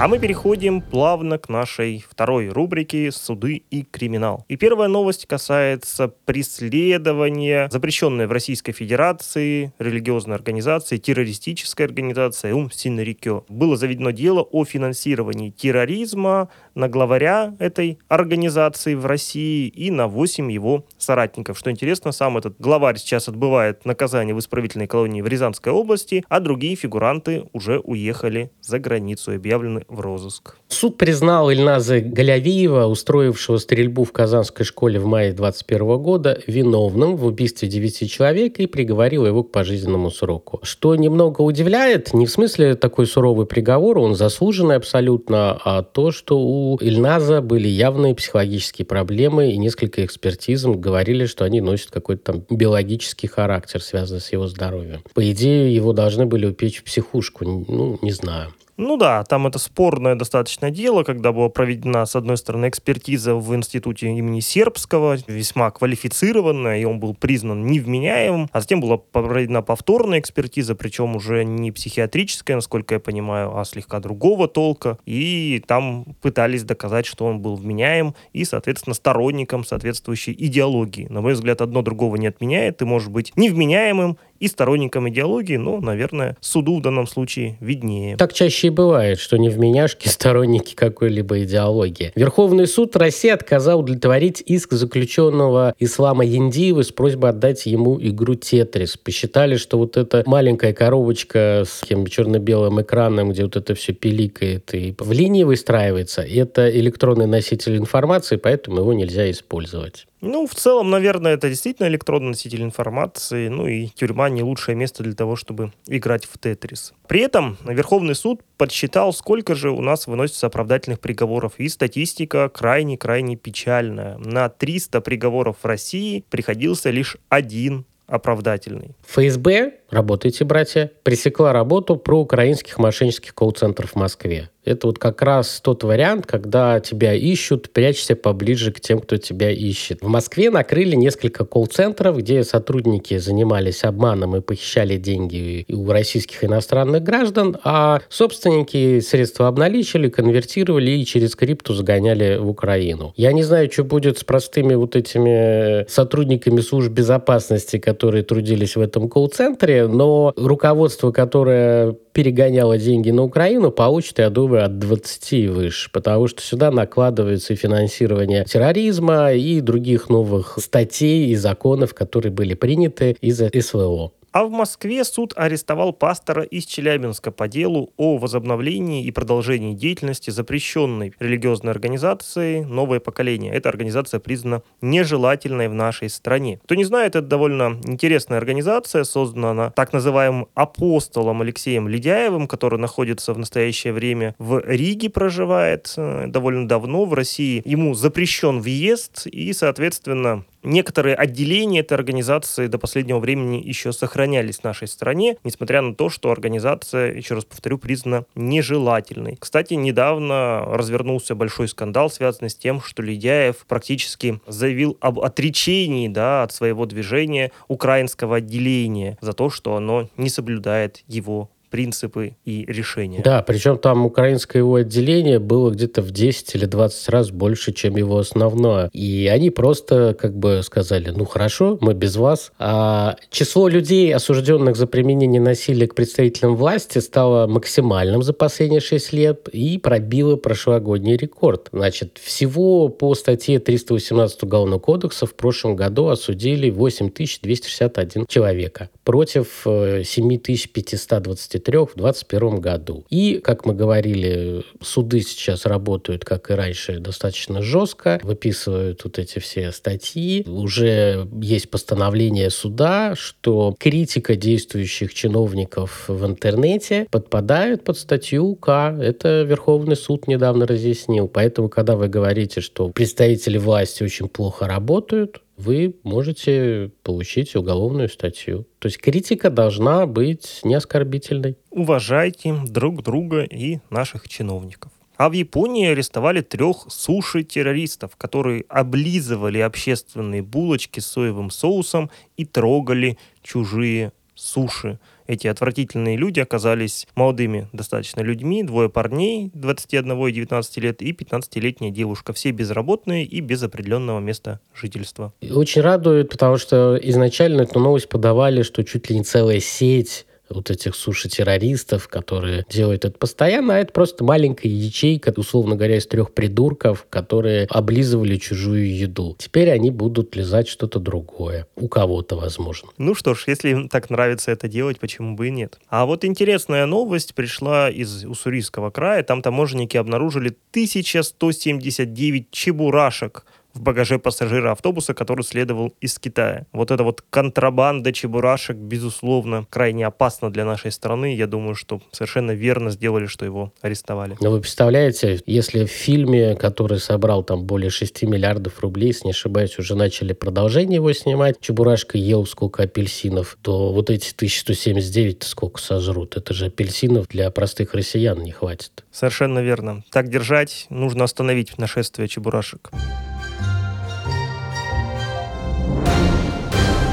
А 0.00 0.06
мы 0.06 0.20
переходим 0.20 0.80
плавно 0.80 1.38
к 1.38 1.48
нашей 1.48 2.04
второй 2.08 2.50
рубрике 2.50 3.10
«Суды 3.10 3.64
и 3.68 3.82
криминал». 3.82 4.44
И 4.46 4.56
первая 4.56 4.88
новость 4.88 5.26
касается 5.26 6.06
преследования 6.24 7.68
запрещенной 7.72 8.28
в 8.28 8.32
Российской 8.32 8.70
Федерации 8.70 9.72
религиозной 9.80 10.36
организации, 10.36 10.98
террористической 10.98 11.84
организации 11.84 12.52
Ум 12.52 12.70
Синрикё. 12.70 13.44
Было 13.48 13.76
заведено 13.76 14.12
дело 14.12 14.42
о 14.42 14.64
финансировании 14.64 15.50
терроризма 15.50 16.48
на 16.76 16.88
главаря 16.88 17.56
этой 17.58 17.98
организации 18.06 18.94
в 18.94 19.04
России 19.04 19.66
и 19.66 19.90
на 19.90 20.06
8 20.06 20.52
его 20.52 20.84
соратников. 20.96 21.58
Что 21.58 21.72
интересно, 21.72 22.12
сам 22.12 22.38
этот 22.38 22.54
главарь 22.60 22.98
сейчас 22.98 23.28
отбывает 23.28 23.84
наказание 23.84 24.32
в 24.32 24.38
исправительной 24.38 24.86
колонии 24.86 25.22
в 25.22 25.26
Рязанской 25.26 25.72
области, 25.72 26.24
а 26.28 26.38
другие 26.38 26.76
фигуранты 26.76 27.46
уже 27.52 27.80
уехали 27.80 28.52
за 28.60 28.78
границу 28.78 29.32
и 29.32 29.36
объявлены 29.36 29.86
в 29.88 30.00
розыск. 30.00 30.56
Суд 30.68 30.98
признал 30.98 31.50
Ильназа 31.50 32.00
Галявиева, 32.00 32.84
устроившего 32.86 33.56
стрельбу 33.56 34.04
в 34.04 34.12
Казанской 34.12 34.66
школе 34.66 35.00
в 35.00 35.06
мае 35.06 35.32
2021 35.32 36.02
года, 36.02 36.38
виновным 36.46 37.16
в 37.16 37.24
убийстве 37.24 37.68
девяти 37.68 38.06
человек 38.06 38.58
и 38.58 38.66
приговорил 38.66 39.26
его 39.26 39.42
к 39.42 39.50
пожизненному 39.50 40.10
сроку. 40.10 40.60
Что 40.62 40.94
немного 40.94 41.40
удивляет, 41.40 42.12
не 42.12 42.26
в 42.26 42.30
смысле 42.30 42.74
такой 42.74 43.06
суровый 43.06 43.46
приговор, 43.46 43.98
он 43.98 44.14
заслуженный 44.14 44.76
абсолютно, 44.76 45.58
а 45.64 45.82
то, 45.82 46.10
что 46.10 46.38
у 46.38 46.76
Ильназа 46.80 47.40
были 47.40 47.68
явные 47.68 48.14
психологические 48.14 48.84
проблемы, 48.84 49.52
и 49.52 49.56
несколько 49.58 50.04
экспертизм 50.04 50.72
говорили, 50.72 51.24
что 51.24 51.44
они 51.44 51.60
носят 51.60 51.90
какой-то 51.90 52.32
там 52.32 52.44
биологический 52.50 53.26
характер, 53.26 53.82
связанный 53.82 54.20
с 54.20 54.32
его 54.32 54.46
здоровьем. 54.48 55.02
По 55.14 55.30
идее, 55.30 55.74
его 55.74 55.94
должны 55.94 56.26
были 56.26 56.46
упечь 56.46 56.80
в 56.80 56.84
психушку, 56.84 57.44
ну, 57.44 57.98
не 58.02 58.12
знаю. 58.12 58.52
Ну 58.80 58.96
да, 58.96 59.24
там 59.24 59.48
это 59.48 59.58
спорное 59.58 60.14
достаточно 60.14 60.70
дело, 60.70 61.02
когда 61.02 61.32
была 61.32 61.48
проведена, 61.48 62.06
с 62.06 62.14
одной 62.14 62.36
стороны, 62.36 62.68
экспертиза 62.68 63.34
в 63.34 63.52
институте 63.56 64.06
имени 64.06 64.38
Сербского, 64.38 65.16
весьма 65.26 65.72
квалифицированная, 65.72 66.78
и 66.78 66.84
он 66.84 67.00
был 67.00 67.12
признан 67.12 67.66
невменяемым, 67.66 68.48
а 68.52 68.60
затем 68.60 68.80
была 68.80 68.96
проведена 68.96 69.62
повторная 69.62 70.20
экспертиза, 70.20 70.76
причем 70.76 71.16
уже 71.16 71.44
не 71.44 71.72
психиатрическая, 71.72 72.54
насколько 72.54 72.94
я 72.94 73.00
понимаю, 73.00 73.58
а 73.58 73.64
слегка 73.64 73.98
другого 73.98 74.46
толка, 74.46 74.96
и 75.06 75.60
там 75.66 76.04
пытались 76.22 76.62
доказать, 76.62 77.04
что 77.04 77.26
он 77.26 77.40
был 77.40 77.56
вменяем 77.56 78.14
и, 78.32 78.44
соответственно, 78.44 78.94
сторонником 78.94 79.64
соответствующей 79.64 80.36
идеологии. 80.38 81.08
На 81.10 81.20
мой 81.20 81.32
взгляд, 81.32 81.62
одно 81.62 81.82
другого 81.82 82.14
не 82.14 82.28
отменяет, 82.28 82.76
ты 82.76 82.86
можешь 82.86 83.08
быть 83.08 83.32
невменяемым 83.34 84.18
и 84.40 84.48
сторонником 84.48 85.08
идеологии, 85.08 85.56
ну, 85.56 85.80
наверное, 85.80 86.36
суду 86.40 86.78
в 86.78 86.82
данном 86.82 87.06
случае 87.06 87.56
виднее. 87.60 88.16
Так 88.16 88.32
чаще 88.32 88.68
и 88.68 88.70
бывает, 88.70 89.18
что 89.18 89.36
не 89.36 89.48
вменяшки 89.48 90.08
сторонники 90.08 90.74
какой-либо 90.74 91.42
идеологии. 91.42 92.12
Верховный 92.14 92.66
суд 92.66 92.96
России 92.96 93.30
отказал 93.30 93.80
удовлетворить 93.80 94.42
иск 94.44 94.72
заключенного 94.72 95.74
Ислама 95.78 96.24
Яндиева 96.24 96.82
с 96.82 96.92
просьбой 96.92 97.30
отдать 97.30 97.66
ему 97.66 97.98
игру 98.00 98.34
Тетрис. 98.34 98.96
Посчитали, 98.96 99.56
что 99.56 99.78
вот 99.78 99.96
эта 99.96 100.22
маленькая 100.26 100.72
коробочка 100.72 101.64
с 101.66 101.82
черно-белым 101.86 102.80
экраном, 102.80 103.30
где 103.30 103.44
вот 103.44 103.56
это 103.56 103.74
все 103.74 103.92
пиликает 103.92 104.74
и 104.74 104.94
в 104.98 105.12
линии 105.12 105.44
выстраивается, 105.44 106.22
это 106.22 106.68
электронный 106.70 107.26
носитель 107.26 107.76
информации, 107.76 108.36
поэтому 108.36 108.78
его 108.78 108.92
нельзя 108.92 109.30
использовать. 109.30 110.06
Ну, 110.20 110.46
в 110.46 110.54
целом, 110.54 110.90
наверное, 110.90 111.34
это 111.34 111.48
действительно 111.48 111.86
электронный 111.86 112.28
носитель 112.30 112.62
информации, 112.62 113.48
ну 113.48 113.66
и 113.66 113.86
тюрьма 113.86 114.28
не 114.28 114.42
лучшее 114.42 114.74
место 114.74 115.02
для 115.02 115.14
того, 115.14 115.36
чтобы 115.36 115.72
играть 115.86 116.24
в 116.24 116.38
Тетрис. 116.38 116.92
При 117.06 117.20
этом 117.20 117.56
Верховный 117.64 118.14
суд 118.14 118.40
подсчитал, 118.56 119.12
сколько 119.12 119.54
же 119.54 119.70
у 119.70 119.80
нас 119.80 120.06
выносится 120.06 120.48
оправдательных 120.48 121.00
приговоров, 121.00 121.54
и 121.58 121.68
статистика 121.68 122.48
крайне-крайне 122.48 123.36
печальная. 123.36 124.18
На 124.18 124.48
300 124.48 125.00
приговоров 125.00 125.56
в 125.62 125.66
России 125.66 126.24
приходился 126.30 126.90
лишь 126.90 127.16
один 127.28 127.84
оправдательный. 128.08 128.96
ФСБ, 129.06 129.74
работайте, 129.90 130.44
братья, 130.44 130.90
пресекла 131.02 131.52
работу 131.52 131.96
про 131.96 132.18
украинских 132.18 132.78
мошеннических 132.78 133.34
колл-центров 133.34 133.92
в 133.92 133.96
Москве. 133.96 134.50
Это 134.68 134.86
вот 134.86 134.98
как 134.98 135.22
раз 135.22 135.60
тот 135.62 135.82
вариант, 135.82 136.26
когда 136.26 136.78
тебя 136.80 137.14
ищут, 137.14 137.70
прячься 137.70 138.14
поближе 138.14 138.70
к 138.70 138.80
тем, 138.80 139.00
кто 139.00 139.16
тебя 139.16 139.50
ищет. 139.50 140.02
В 140.02 140.08
Москве 140.08 140.50
накрыли 140.50 140.94
несколько 140.94 141.44
колл-центров, 141.44 142.18
где 142.18 142.44
сотрудники 142.44 143.16
занимались 143.16 143.82
обманом 143.84 144.36
и 144.36 144.40
похищали 144.40 144.96
деньги 144.96 145.64
у 145.68 145.90
российских 145.90 146.44
иностранных 146.44 147.02
граждан, 147.02 147.56
а 147.64 148.00
собственники 148.10 149.00
средства 149.00 149.48
обналичили, 149.48 150.08
конвертировали 150.08 150.90
и 150.90 151.04
через 151.04 151.34
крипту 151.34 151.72
загоняли 151.72 152.36
в 152.36 152.48
Украину. 152.48 153.14
Я 153.16 153.32
не 153.32 153.42
знаю, 153.42 153.70
что 153.72 153.84
будет 153.84 154.18
с 154.18 154.24
простыми 154.24 154.74
вот 154.74 154.96
этими 154.96 155.88
сотрудниками 155.88 156.60
служб 156.60 156.90
безопасности, 156.90 157.78
которые 157.78 158.22
трудились 158.22 158.76
в 158.76 158.80
этом 158.80 159.08
колл-центре, 159.08 159.86
но 159.86 160.34
руководство, 160.36 161.10
которое 161.10 161.96
перегоняло 162.18 162.78
деньги 162.78 163.12
на 163.12 163.22
Украину, 163.22 163.70
получит, 163.70 164.18
я 164.18 164.28
думаю, 164.28 164.64
от 164.64 164.80
20 164.80 165.32
и 165.34 165.46
выше, 165.46 165.88
потому 165.92 166.26
что 166.26 166.42
сюда 166.42 166.72
накладывается 166.72 167.52
и 167.52 167.56
финансирование 167.56 168.42
терроризма 168.44 169.32
и 169.32 169.60
других 169.60 170.08
новых 170.08 170.58
статей 170.60 171.28
и 171.28 171.36
законов, 171.36 171.94
которые 171.94 172.32
были 172.32 172.54
приняты 172.54 173.16
из-за 173.20 173.48
СВО. 173.60 174.10
А 174.32 174.44
в 174.44 174.50
Москве 174.50 175.04
суд 175.04 175.32
арестовал 175.36 175.92
пастора 175.92 176.42
из 176.42 176.66
Челябинска 176.66 177.30
по 177.30 177.48
делу 177.48 177.92
о 177.96 178.18
возобновлении 178.18 179.04
и 179.04 179.10
продолжении 179.10 179.74
деятельности 179.74 180.30
запрещенной 180.30 181.14
религиозной 181.18 181.72
организации 181.72 182.62
«Новое 182.62 183.00
поколение». 183.00 183.52
Эта 183.52 183.70
организация 183.70 184.20
признана 184.20 184.62
нежелательной 184.82 185.68
в 185.68 185.74
нашей 185.74 186.10
стране. 186.10 186.60
Кто 186.64 186.74
не 186.74 186.84
знает, 186.84 187.16
это 187.16 187.26
довольно 187.26 187.80
интересная 187.84 188.38
организация, 188.38 189.04
создана 189.04 189.70
так 189.70 189.92
называемым 189.92 190.48
апостолом 190.54 191.40
Алексеем 191.40 191.88
Ледяевым, 191.88 192.48
который 192.48 192.78
находится 192.78 193.32
в 193.32 193.38
настоящее 193.38 193.92
время 193.92 194.34
в 194.38 194.60
Риге, 194.60 195.08
проживает 195.08 195.94
э, 195.96 196.26
довольно 196.26 196.68
давно 196.68 197.06
в 197.06 197.14
России. 197.14 197.62
Ему 197.64 197.94
запрещен 197.94 198.60
въезд 198.60 199.26
и, 199.26 199.52
соответственно, 199.52 200.44
Некоторые 200.68 201.16
отделения 201.16 201.80
этой 201.80 201.94
организации 201.94 202.66
до 202.66 202.76
последнего 202.76 203.20
времени 203.20 203.56
еще 203.56 203.90
сохранялись 203.90 204.58
в 204.58 204.64
нашей 204.64 204.86
стране, 204.86 205.38
несмотря 205.42 205.80
на 205.80 205.94
то, 205.94 206.10
что 206.10 206.30
организация, 206.30 207.14
еще 207.14 207.36
раз 207.36 207.46
повторю, 207.46 207.78
признана 207.78 208.26
нежелательной. 208.34 209.38
Кстати, 209.40 209.72
недавно 209.72 210.66
развернулся 210.66 211.34
большой 211.34 211.68
скандал, 211.68 212.10
связанный 212.10 212.50
с 212.50 212.54
тем, 212.54 212.82
что 212.82 213.02
Ледяев 213.02 213.64
практически 213.66 214.42
заявил 214.46 214.98
об 215.00 215.20
отречении 215.20 216.06
да, 216.06 216.42
от 216.42 216.52
своего 216.52 216.84
движения 216.84 217.50
украинского 217.68 218.36
отделения 218.36 219.16
за 219.22 219.32
то, 219.32 219.48
что 219.48 219.74
оно 219.74 220.10
не 220.18 220.28
соблюдает 220.28 221.02
его 221.06 221.48
принципы 221.70 222.36
и 222.44 222.64
решения. 222.66 223.20
Да, 223.22 223.42
причем 223.42 223.78
там 223.78 224.06
украинское 224.06 224.60
его 224.62 224.76
отделение 224.76 225.38
было 225.38 225.70
где-то 225.70 226.02
в 226.02 226.10
10 226.10 226.54
или 226.54 226.64
20 226.64 227.08
раз 227.08 227.30
больше, 227.30 227.72
чем 227.72 227.96
его 227.96 228.18
основное. 228.18 228.90
И 228.92 229.28
они 229.32 229.50
просто 229.50 230.16
как 230.18 230.36
бы 230.36 230.62
сказали, 230.64 231.10
ну 231.10 231.24
хорошо, 231.24 231.78
мы 231.80 231.94
без 231.94 232.16
вас. 232.16 232.52
А 232.58 233.16
число 233.30 233.68
людей, 233.68 234.14
осужденных 234.14 234.76
за 234.76 234.86
применение 234.86 235.40
насилия 235.40 235.86
к 235.86 235.94
представителям 235.94 236.56
власти, 236.56 236.98
стало 236.98 237.46
максимальным 237.46 238.22
за 238.22 238.32
последние 238.32 238.80
6 238.80 239.12
лет 239.12 239.48
и 239.52 239.78
пробило 239.78 240.36
прошлогодний 240.36 241.16
рекорд. 241.16 241.68
Значит, 241.72 242.18
всего 242.22 242.88
по 242.88 243.14
статье 243.14 243.58
318 243.58 244.42
Уголовного 244.42 244.78
кодекса 244.78 245.26
в 245.26 245.34
прошлом 245.34 245.76
году 245.76 246.08
осудили 246.08 246.70
8261 246.70 248.26
человека 248.26 248.90
против 249.04 249.62
7523 249.64 251.57
53 251.58 251.78
в 251.78 251.94
2021 251.96 252.60
году. 252.60 253.04
И, 253.10 253.40
как 253.42 253.66
мы 253.66 253.74
говорили, 253.74 254.64
суды 254.80 255.20
сейчас 255.20 255.66
работают, 255.66 256.24
как 256.24 256.50
и 256.50 256.54
раньше, 256.54 256.98
достаточно 256.98 257.62
жестко, 257.62 258.20
выписывают 258.22 259.04
вот 259.04 259.18
эти 259.18 259.38
все 259.38 259.72
статьи. 259.72 260.44
Уже 260.46 261.28
есть 261.40 261.70
постановление 261.70 262.50
суда, 262.50 263.14
что 263.16 263.74
критика 263.78 264.36
действующих 264.36 265.14
чиновников 265.14 266.04
в 266.08 266.24
интернете 266.26 267.06
подпадает 267.10 267.84
под 267.84 267.98
статью 267.98 268.54
К. 268.54 268.96
Это 269.00 269.42
Верховный 269.42 269.96
суд 269.96 270.28
недавно 270.28 270.66
разъяснил. 270.66 271.28
Поэтому, 271.28 271.68
когда 271.68 271.96
вы 271.96 272.08
говорите, 272.08 272.60
что 272.60 272.88
представители 272.88 273.58
власти 273.58 274.02
очень 274.02 274.28
плохо 274.28 274.66
работают, 274.66 275.40
вы 275.58 275.96
можете 276.04 276.92
получить 277.02 277.56
уголовную 277.56 278.08
статью. 278.08 278.66
То 278.78 278.86
есть 278.86 278.98
критика 278.98 279.50
должна 279.50 280.06
быть 280.06 280.60
не 280.62 280.74
оскорбительной. 280.74 281.58
Уважайте 281.70 282.54
друг 282.66 283.02
друга 283.02 283.42
и 283.42 283.80
наших 283.90 284.28
чиновников. 284.28 284.92
А 285.16 285.28
в 285.28 285.32
Японии 285.32 285.88
арестовали 285.88 286.42
трех 286.42 286.86
суши-террористов, 286.88 288.14
которые 288.16 288.64
облизывали 288.68 289.58
общественные 289.58 290.42
булочки 290.42 291.00
с 291.00 291.06
соевым 291.06 291.50
соусом 291.50 292.08
и 292.36 292.44
трогали 292.44 293.18
чужие 293.42 294.12
суши. 294.36 295.00
Эти 295.28 295.46
отвратительные 295.46 296.16
люди 296.16 296.40
оказались 296.40 297.06
молодыми 297.14 297.68
достаточно 297.74 298.22
людьми, 298.22 298.64
двое 298.64 298.88
парней 298.88 299.50
21 299.52 300.26
и 300.26 300.32
19 300.32 300.76
лет 300.78 301.02
и 301.02 301.12
15-летняя 301.12 301.90
девушка. 301.90 302.32
Все 302.32 302.50
безработные 302.50 303.26
и 303.26 303.40
без 303.40 303.62
определенного 303.62 304.20
места 304.20 304.60
жительства. 304.74 305.34
Очень 305.50 305.82
радует, 305.82 306.30
потому 306.30 306.56
что 306.56 306.98
изначально 307.02 307.62
эту 307.62 307.78
новость 307.78 308.08
подавали, 308.08 308.62
что 308.62 308.82
чуть 308.84 309.10
ли 309.10 309.18
не 309.18 309.22
целая 309.22 309.60
сеть 309.60 310.24
вот 310.50 310.70
этих 310.70 310.94
суши-террористов, 310.94 312.08
которые 312.08 312.64
делают 312.68 313.04
это 313.04 313.18
постоянно, 313.18 313.76
а 313.76 313.78
это 313.78 313.92
просто 313.92 314.24
маленькая 314.24 314.68
ячейка, 314.68 315.32
условно 315.36 315.76
говоря, 315.76 315.96
из 315.96 316.06
трех 316.06 316.32
придурков, 316.32 317.06
которые 317.10 317.66
облизывали 317.70 318.36
чужую 318.36 318.96
еду. 318.96 319.36
Теперь 319.38 319.70
они 319.70 319.90
будут 319.90 320.36
лизать 320.36 320.68
что-то 320.68 320.98
другое. 320.98 321.66
У 321.76 321.88
кого-то, 321.88 322.36
возможно. 322.36 322.90
Ну 322.98 323.14
что 323.14 323.34
ж, 323.34 323.44
если 323.46 323.70
им 323.70 323.88
так 323.88 324.10
нравится 324.10 324.50
это 324.50 324.68
делать, 324.68 324.98
почему 324.98 325.36
бы 325.36 325.48
и 325.48 325.50
нет. 325.50 325.78
А 325.88 326.06
вот 326.06 326.24
интересная 326.24 326.86
новость 326.86 327.34
пришла 327.34 327.90
из 327.90 328.24
Уссурийского 328.24 328.90
края. 328.90 329.22
Там 329.22 329.42
таможенники 329.42 329.96
обнаружили 329.96 330.56
1179 330.72 332.50
чебурашек 332.50 333.44
в 333.74 333.80
багаже 333.80 334.18
пассажира 334.18 334.72
автобуса, 334.72 335.14
который 335.14 335.42
следовал 335.42 335.94
из 336.00 336.18
Китая. 336.18 336.66
Вот 336.72 336.90
эта 336.90 337.04
вот 337.04 337.22
контрабанда 337.30 338.12
чебурашек, 338.12 338.76
безусловно, 338.76 339.66
крайне 339.70 340.06
опасна 340.06 340.50
для 340.50 340.64
нашей 340.64 340.90
страны. 340.90 341.34
Я 341.34 341.46
думаю, 341.46 341.74
что 341.74 342.00
совершенно 342.10 342.52
верно 342.52 342.90
сделали, 342.90 343.26
что 343.26 343.44
его 343.44 343.72
арестовали. 343.80 344.36
Но 344.40 344.50
вы 344.50 344.60
представляете, 344.60 345.40
если 345.46 345.84
в 345.84 345.90
фильме, 345.90 346.56
который 346.56 346.98
собрал 346.98 347.42
там 347.44 347.64
более 347.64 347.90
6 347.90 348.22
миллиардов 348.24 348.80
рублей, 348.80 349.08
если 349.08 349.26
не 349.26 349.30
ошибаюсь, 349.30 349.78
уже 349.78 349.94
начали 349.94 350.32
продолжение 350.32 350.96
его 350.96 351.12
снимать, 351.12 351.60
Чебурашка 351.60 352.18
ел 352.18 352.46
сколько 352.46 352.82
апельсинов, 352.82 353.58
то 353.62 353.92
вот 353.92 354.10
эти 354.10 354.32
1179 354.34 355.42
сколько 355.44 355.80
сожрут? 355.80 356.36
Это 356.36 356.54
же 356.54 356.66
апельсинов 356.66 357.28
для 357.28 357.50
простых 357.50 357.94
россиян 357.94 358.38
не 358.42 358.52
хватит. 358.52 359.04
Совершенно 359.10 359.60
верно. 359.60 360.04
Так 360.10 360.28
держать, 360.28 360.86
нужно 360.90 361.24
остановить 361.24 361.78
нашествие 361.78 362.28
чебурашек. 362.28 362.90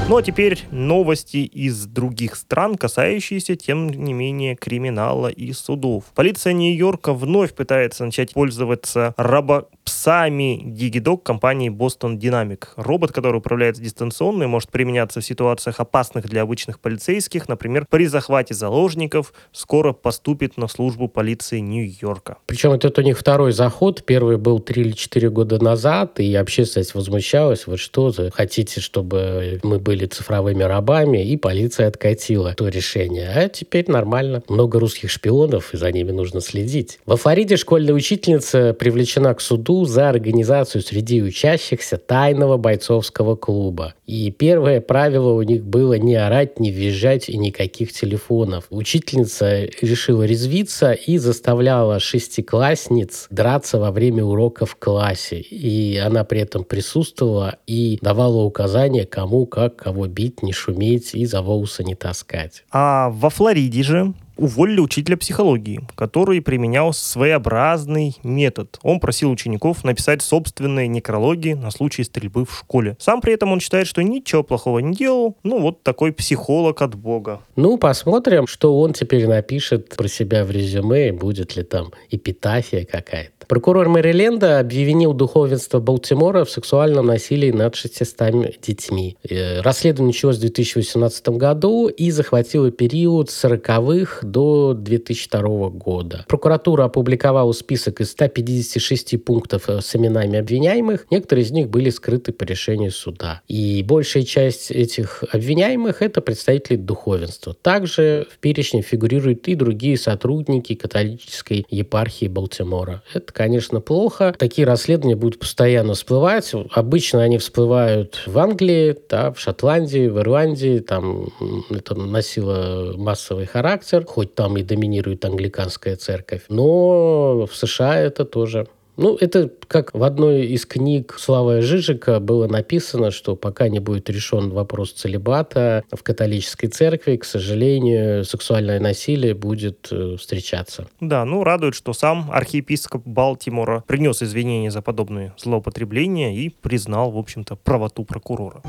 Ну 0.07 0.17
а 0.17 0.21
теперь 0.21 0.59
новости 0.69 1.37
из 1.37 1.87
других 1.87 2.35
стран, 2.35 2.75
касающиеся, 2.75 3.55
тем 3.55 3.89
не 3.89 4.13
менее, 4.13 4.55
криминала 4.55 5.29
и 5.29 5.51
судов. 5.51 6.03
Полиция 6.13 6.53
Нью-Йорка 6.53 7.11
вновь 7.11 7.55
пытается 7.55 8.05
начать 8.05 8.31
пользоваться 8.33 9.15
робопсами 9.17 10.61
Digidog 10.63 11.23
компании 11.23 11.71
Boston 11.71 12.19
Dynamic. 12.19 12.65
Робот, 12.75 13.13
который 13.13 13.37
управляется 13.37 13.81
дистанционно 13.81 14.43
и 14.43 14.45
может 14.45 14.69
применяться 14.69 15.21
в 15.21 15.25
ситуациях 15.25 15.79
опасных 15.79 16.29
для 16.29 16.43
обычных 16.43 16.79
полицейских, 16.79 17.49
например, 17.49 17.87
при 17.89 18.05
захвате 18.05 18.53
заложников, 18.53 19.33
скоро 19.51 19.91
поступит 19.91 20.55
на 20.57 20.67
службу 20.67 21.07
полиции 21.07 21.57
Нью-Йорка. 21.57 22.37
Причем 22.45 22.73
это 22.73 22.93
у 22.95 23.03
них 23.03 23.17
второй 23.17 23.53
заход. 23.53 24.05
Первый 24.05 24.37
был 24.37 24.59
3 24.59 24.81
или 24.83 24.91
4 24.91 25.31
года 25.31 25.63
назад, 25.63 26.19
и 26.19 26.35
общественность 26.35 26.93
возмущалась. 26.93 27.65
Вот 27.65 27.79
что 27.79 28.11
за 28.11 28.29
хотите, 28.29 28.81
чтобы 28.81 29.59
мы 29.63 29.79
были 29.79 29.94
были 29.95 30.07
цифровыми 30.07 30.63
рабами, 30.63 31.23
и 31.23 31.37
полиция 31.37 31.87
откатила 31.87 32.53
то 32.53 32.67
решение. 32.67 33.29
А 33.33 33.47
теперь 33.47 33.89
нормально. 33.89 34.43
Много 34.49 34.77
русских 34.79 35.09
шпионов, 35.09 35.73
и 35.73 35.77
за 35.77 35.89
ними 35.91 36.11
нужно 36.11 36.41
следить. 36.41 36.99
Во 37.05 37.15
Флориде 37.15 37.55
школьная 37.55 37.93
учительница 37.93 38.73
привлечена 38.73 39.33
к 39.33 39.39
суду 39.39 39.85
за 39.85 40.09
организацию 40.09 40.81
среди 40.81 41.23
учащихся 41.23 41.97
тайного 41.97 42.57
бойцовского 42.57 43.37
клуба. 43.37 43.93
И 44.05 44.31
первое 44.31 44.81
правило 44.81 45.31
у 45.31 45.41
них 45.41 45.65
было 45.65 45.93
не 45.93 46.15
орать, 46.15 46.59
не 46.59 46.71
визжать 46.71 47.29
и 47.29 47.37
никаких 47.37 47.93
телефонов. 47.93 48.65
Учительница 48.69 49.61
решила 49.81 50.23
резвиться 50.23 50.91
и 50.91 51.17
заставляла 51.17 51.99
шестиклассниц 51.99 53.27
драться 53.29 53.79
во 53.79 53.91
время 53.91 54.25
урока 54.25 54.65
в 54.65 54.75
классе. 54.75 55.39
И 55.39 55.97
она 55.97 56.25
при 56.25 56.41
этом 56.41 56.65
присутствовала 56.65 57.57
и 57.65 57.97
давала 58.01 58.43
указания, 58.43 59.05
кому, 59.05 59.45
как, 59.45 59.84
кого 59.85 60.07
бить, 60.07 60.41
не 60.41 60.51
шуметь 60.51 61.13
и 61.13 61.27
за 61.27 61.43
волосы 61.43 61.83
не 61.83 61.93
таскать. 61.93 62.63
А 62.71 63.11
во 63.11 63.29
Флориде 63.29 63.83
же 63.83 64.15
уволили 64.35 64.79
учителя 64.79 65.15
психологии, 65.15 65.87
который 65.93 66.41
применял 66.41 66.91
своеобразный 66.91 68.17
метод. 68.23 68.79
Он 68.81 68.99
просил 68.99 69.29
учеников 69.29 69.83
написать 69.83 70.23
собственные 70.23 70.87
некрологи 70.87 71.53
на 71.53 71.69
случай 71.69 72.03
стрельбы 72.03 72.45
в 72.45 72.57
школе. 72.57 72.97
Сам 72.99 73.21
при 73.21 73.33
этом 73.33 73.51
он 73.51 73.59
считает, 73.59 73.85
что 73.85 74.01
ничего 74.01 74.41
плохого 74.41 74.79
не 74.79 74.95
делал. 74.95 75.37
Ну, 75.43 75.59
вот 75.59 75.83
такой 75.83 76.11
психолог 76.11 76.81
от 76.81 76.95
бога. 76.95 77.41
Ну, 77.55 77.77
посмотрим, 77.77 78.47
что 78.47 78.79
он 78.79 78.93
теперь 78.93 79.27
напишет 79.27 79.95
про 79.95 80.07
себя 80.07 80.43
в 80.45 80.51
резюме, 80.51 81.13
будет 81.13 81.55
ли 81.55 81.63
там 81.63 81.91
эпитафия 82.09 82.85
какая-то. 82.85 83.34
Прокурор 83.47 83.89
Мэриленда 83.89 84.59
обвинил 84.59 85.13
духовенство 85.13 85.79
Балтимора 85.79 86.45
в 86.45 86.49
сексуальном 86.49 87.07
насилии 87.07 87.51
над 87.51 87.75
600 87.75 88.59
детьми. 88.61 89.17
Э, 89.29 89.61
расследование 89.61 90.13
началось 90.13 90.37
в 90.37 90.41
2018 90.41 91.29
году 91.29 91.87
и 91.87 92.11
захватило 92.11 92.71
период 92.71 93.29
с 93.29 93.45
40-х 93.45 94.25
до 94.25 94.73
2002 94.73 95.69
года. 95.69 96.25
Прокуратура 96.27 96.85
опубликовала 96.85 97.51
список 97.51 98.01
из 98.01 98.11
156 98.11 99.23
пунктов 99.23 99.69
э, 99.69 99.81
с 99.81 99.95
именами 99.95 100.39
обвиняемых. 100.39 101.07
Некоторые 101.11 101.45
из 101.45 101.51
них 101.51 101.69
были 101.69 101.89
скрыты 101.89 102.31
по 102.31 102.43
решению 102.43 102.91
суда. 102.91 103.41
И 103.47 103.83
большая 103.83 104.23
часть 104.23 104.71
этих 104.71 105.23
обвиняемых– 105.31 105.95
это 106.01 106.21
представители 106.21 106.77
духовенства. 106.77 107.53
Также 107.53 108.27
в 108.31 108.39
перечне 108.39 108.81
фигурируют 108.81 109.47
и 109.47 109.55
другие 109.55 109.97
сотрудники 109.97 110.73
католической 110.75 111.65
епархии 111.69 112.27
Балтимора. 112.27 113.03
Это, 113.13 113.33
конечно, 113.35 113.81
плохо. 113.81 114.33
Такие 114.37 114.65
расследования 114.65 115.17
будут 115.17 115.39
постоянно 115.39 115.93
всплывать. 115.93 116.53
Обычно 116.71 117.21
они 117.21 117.37
всплывают 117.37 118.23
в 118.25 118.39
Англии, 118.39 118.97
да, 119.09 119.31
в 119.31 119.39
Шотландии, 119.39 120.07
в 120.07 120.17
Ирландии. 120.19 120.79
Там 120.79 121.27
это 121.69 121.95
носило 121.95 122.93
массовый 122.95 123.45
характер 123.45 124.05
хоть 124.05 124.33
там 124.33 124.57
и 124.57 124.63
доминирует 124.63 125.25
англиканская 125.25 125.97
церковь. 125.97 126.43
Но 126.47 127.45
в 127.45 127.55
США 127.55 127.99
это 127.99 128.23
тоже 128.23 128.67
ну, 128.97 129.17
это 129.19 129.51
как 129.67 129.93
в 129.93 130.03
одной 130.03 130.45
из 130.45 130.65
книг 130.65 131.15
Слава 131.19 131.61
Жижика 131.61 132.19
было 132.19 132.47
написано, 132.47 133.11
что 133.11 133.35
пока 133.35 133.69
не 133.69 133.79
будет 133.79 134.09
решен 134.09 134.51
вопрос 134.51 134.93
целебата 134.93 135.83
в 135.91 136.03
католической 136.03 136.67
церкви, 136.67 137.17
к 137.17 137.25
сожалению, 137.25 138.23
сексуальное 138.23 138.79
насилие 138.79 139.33
будет 139.33 139.87
э, 139.91 140.17
встречаться. 140.17 140.87
Да, 140.99 141.25
ну 141.25 141.43
радует, 141.43 141.75
что 141.75 141.93
сам 141.93 142.29
архиепископ 142.31 143.05
Балтимора 143.05 143.83
принес 143.87 144.21
извинения 144.21 144.71
за 144.71 144.81
подобные 144.81 145.33
злоупотребления 145.37 146.35
и 146.35 146.49
признал, 146.49 147.11
в 147.11 147.17
общем-то, 147.17 147.55
правоту 147.55 148.05
прокурора. 148.05 148.61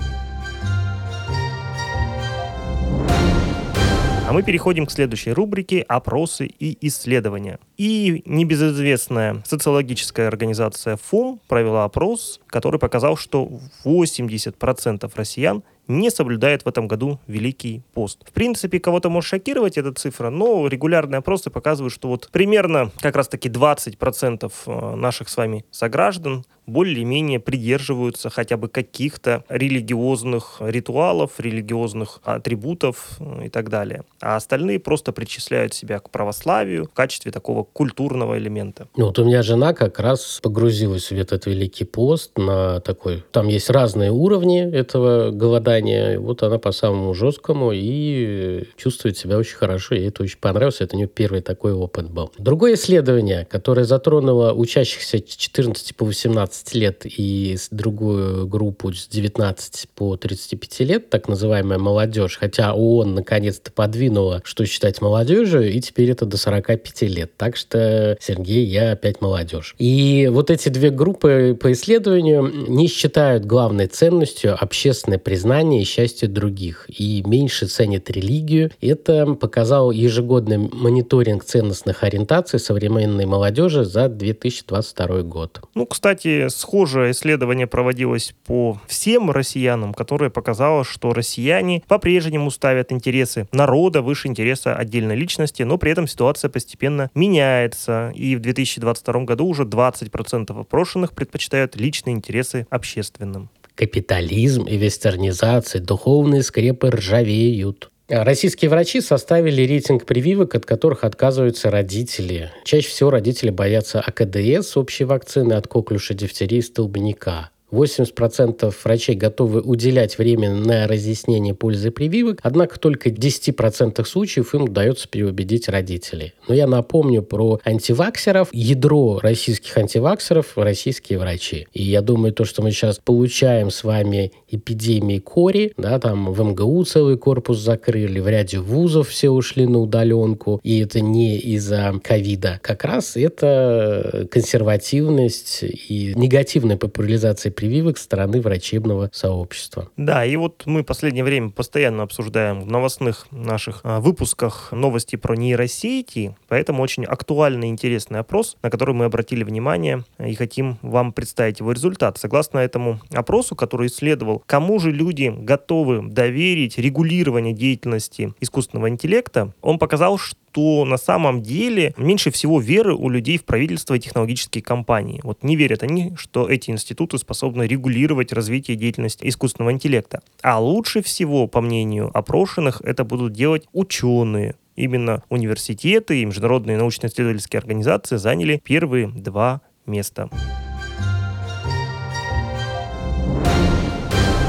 А 4.29 4.33
мы 4.33 4.43
переходим 4.43 4.87
к 4.87 4.91
следующей 4.91 5.31
рубрике 5.31 5.83
«Опросы 5.83 6.47
и 6.47 6.77
исследования». 6.89 7.61
И 7.77 8.25
небезызвестная 8.27 9.41
социологическая 9.47 10.27
организация 10.27 10.97
ФУМ 10.97 11.41
провела 11.47 11.85
опрос, 11.85 12.41
который 12.49 12.81
показал, 12.81 13.17
что 13.17 13.49
80% 13.85 15.13
россиян 15.15 15.63
не 15.87 16.11
соблюдает 16.11 16.65
в 16.65 16.69
этом 16.69 16.89
году 16.89 17.21
Великий 17.29 17.83
пост. 17.95 18.29
В 18.29 18.33
принципе, 18.33 18.81
кого-то 18.81 19.11
может 19.11 19.31
шокировать 19.31 19.79
эта 19.79 19.93
цифра, 19.93 20.31
но 20.31 20.67
регулярные 20.67 21.19
опросы 21.19 21.49
показывают, 21.49 21.95
что 21.95 22.09
вот 22.09 22.29
примерно 22.33 22.91
как 23.01 23.15
раз-таки 23.15 23.49
20% 23.49 24.53
э, 24.67 24.97
наших 24.97 25.29
с 25.29 25.37
вами 25.37 25.65
сограждан 25.71 26.45
более-менее 26.67 27.41
придерживаются 27.41 28.31
хотя 28.31 28.57
бы 28.57 28.69
каких-то 28.69 29.45
религиозных 29.49 30.57
ритуалов, 30.61 31.33
религиозных 31.39 32.21
атрибутов 32.25 33.19
э, 33.21 33.47
и 33.47 33.49
так 33.49 33.71
далее. 33.71 34.03
А 34.21 34.37
остальные 34.37 34.81
просто 34.81 35.13
причисляют 35.13 35.75
себя 35.75 35.99
к 35.99 36.11
православию 36.11 36.87
в 36.87 36.93
качестве 36.93 37.33
такого 37.33 37.63
культурного 37.65 38.39
элемента. 38.39 38.89
Ну, 38.97 39.07
вот 39.07 39.19
у 39.19 39.25
меня 39.25 39.43
жена 39.43 39.73
как 39.73 39.99
раз 40.01 40.41
погрузилась 40.43 41.11
в 41.11 41.17
этот 41.17 41.47
Великий 41.47 41.85
пост 41.85 42.37
на 42.37 42.81
такой... 42.81 43.25
Там 43.33 43.49
есть 43.49 43.71
разные 43.71 44.11
уровни 44.11 44.61
этого 44.61 45.31
голодания. 45.31 46.19
Вот 46.19 46.43
она 46.43 46.59
по 46.59 46.73
самому 46.73 47.15
жесткому 47.15 47.71
и 47.73 48.65
чувствует 48.77 49.17
себя 49.17 49.39
очень 49.39 49.57
хорошо. 49.57 49.95
Ей 49.95 50.09
это 50.09 50.23
очень 50.23 50.39
понравилось. 50.39 50.81
Это 50.81 50.97
у 50.97 50.99
нее 50.99 51.09
первый 51.09 51.43
такой 51.43 51.73
опыт 51.73 52.11
был. 52.11 52.33
Другое 52.39 52.75
исследование, 52.75 53.45
которое 53.45 53.85
затронуло 53.85 54.53
учащихся 54.53 55.19
с 55.19 55.37
14 55.37 55.95
по 55.97 56.05
18 56.05 56.56
15 56.57 56.75
лет 56.75 57.03
и 57.05 57.57
другую 57.71 58.47
группу 58.47 58.93
с 58.93 59.09
19 59.09 59.89
по 59.95 60.17
35 60.17 60.81
лет, 60.81 61.11
так 61.11 61.29
называемая 61.29 61.79
молодежь, 61.79 62.39
хотя 62.39 62.73
ООН 62.73 63.15
наконец-то 63.17 63.71
подвинула, 63.73 64.41
что 64.45 64.65
считать 64.65 65.01
молодежью, 65.01 65.71
и 65.71 65.81
теперь 65.81 66.11
это 66.11 66.25
до 66.25 66.37
45 66.37 67.03
лет. 67.03 67.37
Так 67.37 67.57
что, 67.57 68.17
Сергей, 68.21 68.65
я 68.65 68.93
опять 68.93 69.21
молодежь. 69.21 69.75
И 69.79 70.29
вот 70.33 70.51
эти 70.51 70.69
две 70.69 70.91
группы 70.91 71.57
по 71.61 71.73
исследованию 71.73 72.51
не 72.69 72.89
считают 72.89 73.45
главной 73.45 73.87
ценностью 73.87 74.57
общественное 74.59 75.19
признание 75.19 75.83
и 75.83 75.85
счастье 75.85 76.29
других, 76.29 76.87
и 76.89 77.23
меньше 77.27 77.67
ценят 77.67 78.11
религию. 78.11 78.71
Это 78.81 79.35
показал 79.35 79.91
ежегодный 79.91 80.59
мониторинг 80.59 81.45
ценностных 81.45 82.03
ориентаций 82.03 82.59
современной 82.59 83.27
молодежи 83.27 83.85
за 83.85 84.09
2022 84.09 85.23
год. 85.23 85.61
Ну, 85.75 85.87
кстати, 85.87 86.46
схожее 86.49 87.13
исследование 87.13 87.67
проводилось 87.67 88.35
по 88.47 88.81
всем 88.87 89.31
россиянам, 89.31 89.95
которое 89.95 90.31
показало, 90.31 90.85
что 90.85 91.13
россияне 91.13 91.83
по-прежнему 91.87 92.51
ставят 92.51 92.93
интересы 92.93 93.49
народа 93.53 94.03
выше 94.03 94.29
интереса 94.29 94.75
отдельной 94.75 95.17
личности, 95.17 95.63
но 95.63 95.79
при 95.79 95.93
этом 95.93 96.07
ситуация 96.07 96.49
постепенно 96.49 97.11
меняется. 97.15 98.13
И 98.15 98.37
в 98.37 98.41
2022 98.41 99.25
году 99.25 99.47
уже 99.47 99.65
20% 99.65 100.59
опрошенных 100.59 101.13
предпочитают 101.13 101.77
личные 101.77 102.15
интересы 102.15 102.67
общественным. 102.71 103.51
Капитализм 103.75 104.65
и 104.65 104.77
вестернизация, 104.79 105.83
духовные 105.83 106.43
скрепы 106.43 106.91
ржавеют. 106.91 107.91
Российские 108.09 108.71
врачи 108.71 109.01
составили 109.01 109.63
рейтинг 109.63 110.07
прививок, 110.07 110.55
от 110.55 110.65
которых 110.65 111.03
отказываются 111.03 111.71
родители. 111.73 112.53
Чаще 112.65 112.89
всего 112.89 113.11
родители 113.11 113.51
боятся 113.51 114.01
АКДС, 114.01 114.77
общей 114.77 115.05
вакцины 115.05 115.55
от 115.55 115.67
коклюша, 115.67 116.15
дифтерии, 116.15 116.61
столбняка. 116.61 117.51
80% 117.73 118.75
врачей 118.85 119.17
готовы 119.17 119.61
уделять 119.61 120.19
время 120.19 120.55
на 120.55 120.87
разъяснение 120.87 121.55
пользы 121.55 121.91
прививок, 121.91 122.39
однако 122.43 122.79
только 122.79 123.11
в 123.11 123.15
10% 123.15 124.05
случаев 124.05 124.55
им 124.55 124.65
удается 124.65 125.09
переубедить 125.09 125.69
родителей. 125.69 126.33
Но 126.49 126.55
я 126.55 126.67
напомню 126.67 127.23
про 127.23 127.61
антиваксеров. 127.65 128.49
Ядро 128.53 129.19
российских 129.21 129.77
антиваксеров– 129.77 130.53
российские 130.57 131.19
врачи. 131.19 131.67
И 131.73 131.83
я 131.83 132.03
думаю, 132.03 132.33
то, 132.33 132.45
что 132.45 132.63
мы 132.63 132.71
сейчас 132.71 133.01
получаем 133.03 133.71
с 133.71 133.85
вами 133.85 134.33
эпидемии 134.49 135.19
кори, 135.19 135.73
да, 135.77 135.99
там 135.99 136.33
в 136.33 136.43
МГУ 136.43 136.85
целый 136.85 137.19
корпус 137.19 137.59
закрыли, 137.59 138.21
в 138.21 138.29
ряде 138.29 138.59
вузов 138.59 139.09
все 139.09 139.31
ушли 139.31 139.67
на 139.67 139.81
удаленку, 139.81 140.61
и 140.63 140.81
это 140.81 141.01
не 141.01 141.39
из-за 141.39 141.95
ковида. 142.03 142.61
Как 142.63 142.85
раз 142.85 143.17
это 143.17 144.29
консервативность 144.31 145.63
и 145.63 146.13
негативная 146.15 146.77
популяризация 146.77 147.51
прививок 147.51 147.66
стороны 147.99 148.41
врачебного 148.41 149.11
сообщества. 149.13 149.89
Да, 149.97 150.25
и 150.25 150.37
вот 150.37 150.63
мы 150.67 150.83
в 150.83 150.87
последнее 150.87 151.25
время 151.25 151.51
постоянно 151.51 152.03
обсуждаем 152.03 152.61
в 152.61 152.67
новостных 152.67 153.27
наших 153.31 153.81
а, 153.83 154.01
выпусках 154.01 154.73
новости 154.73 155.17
про 155.17 155.37
нейросети, 155.37 156.37
поэтому 156.49 156.83
очень 156.83 157.05
актуальный 157.05 157.69
и 157.69 157.71
интересный 157.71 158.21
опрос, 158.21 158.57
на 158.63 158.71
который 158.71 158.95
мы 158.95 159.05
обратили 159.07 159.45
внимание 159.45 160.05
и 160.19 160.35
хотим 160.35 160.79
вам 160.83 161.13
представить 161.13 161.61
его 161.61 161.73
результат. 161.73 162.19
Согласно 162.19 162.59
этому 162.59 163.01
опросу, 163.13 163.57
который 163.57 163.89
исследовал, 163.89 164.43
кому 164.47 164.79
же 164.79 164.91
люди 164.91 165.33
готовы 165.37 166.03
доверить 166.09 166.79
регулирование 166.79 167.55
деятельности 167.55 168.35
искусственного 168.41 168.89
интеллекта, 168.89 169.53
он 169.61 169.79
показал, 169.79 170.19
что 170.19 170.37
что 170.57 170.87
на 170.87 170.97
самом 170.97 171.43
деле 171.43 171.93
меньше 171.99 172.31
всего 172.31 172.61
веры 172.61 172.95
у 172.95 173.11
людей 173.11 173.37
в 173.37 173.45
правительство 173.45 173.93
и 173.93 174.01
технологические 174.01 174.63
компании. 174.63 175.21
Вот 175.23 175.43
не 175.43 175.55
верят 175.55 175.83
они, 175.83 176.15
что 176.17 176.49
эти 176.49 176.71
институты 176.71 177.19
способны 177.19 177.65
регулировать 177.65 178.33
развитие 178.33 178.75
деятельности 178.79 179.29
искусственного 179.29 179.73
интеллекта. 179.73 180.23
А 180.41 180.59
лучше 180.59 181.03
всего, 181.03 181.47
по 181.47 181.61
мнению 181.61 182.11
опрошенных, 182.15 182.81
это 182.81 183.05
будут 183.05 183.35
делать 183.35 183.69
ученые, 183.75 184.55
Именно 184.77 185.23
университеты 185.31 186.21
и 186.21 186.25
международные 186.27 186.77
научно-исследовательские 186.77 187.61
организации 187.61 188.17
заняли 188.17 188.61
первые 188.63 189.09
два 189.09 189.63
места. 189.87 190.29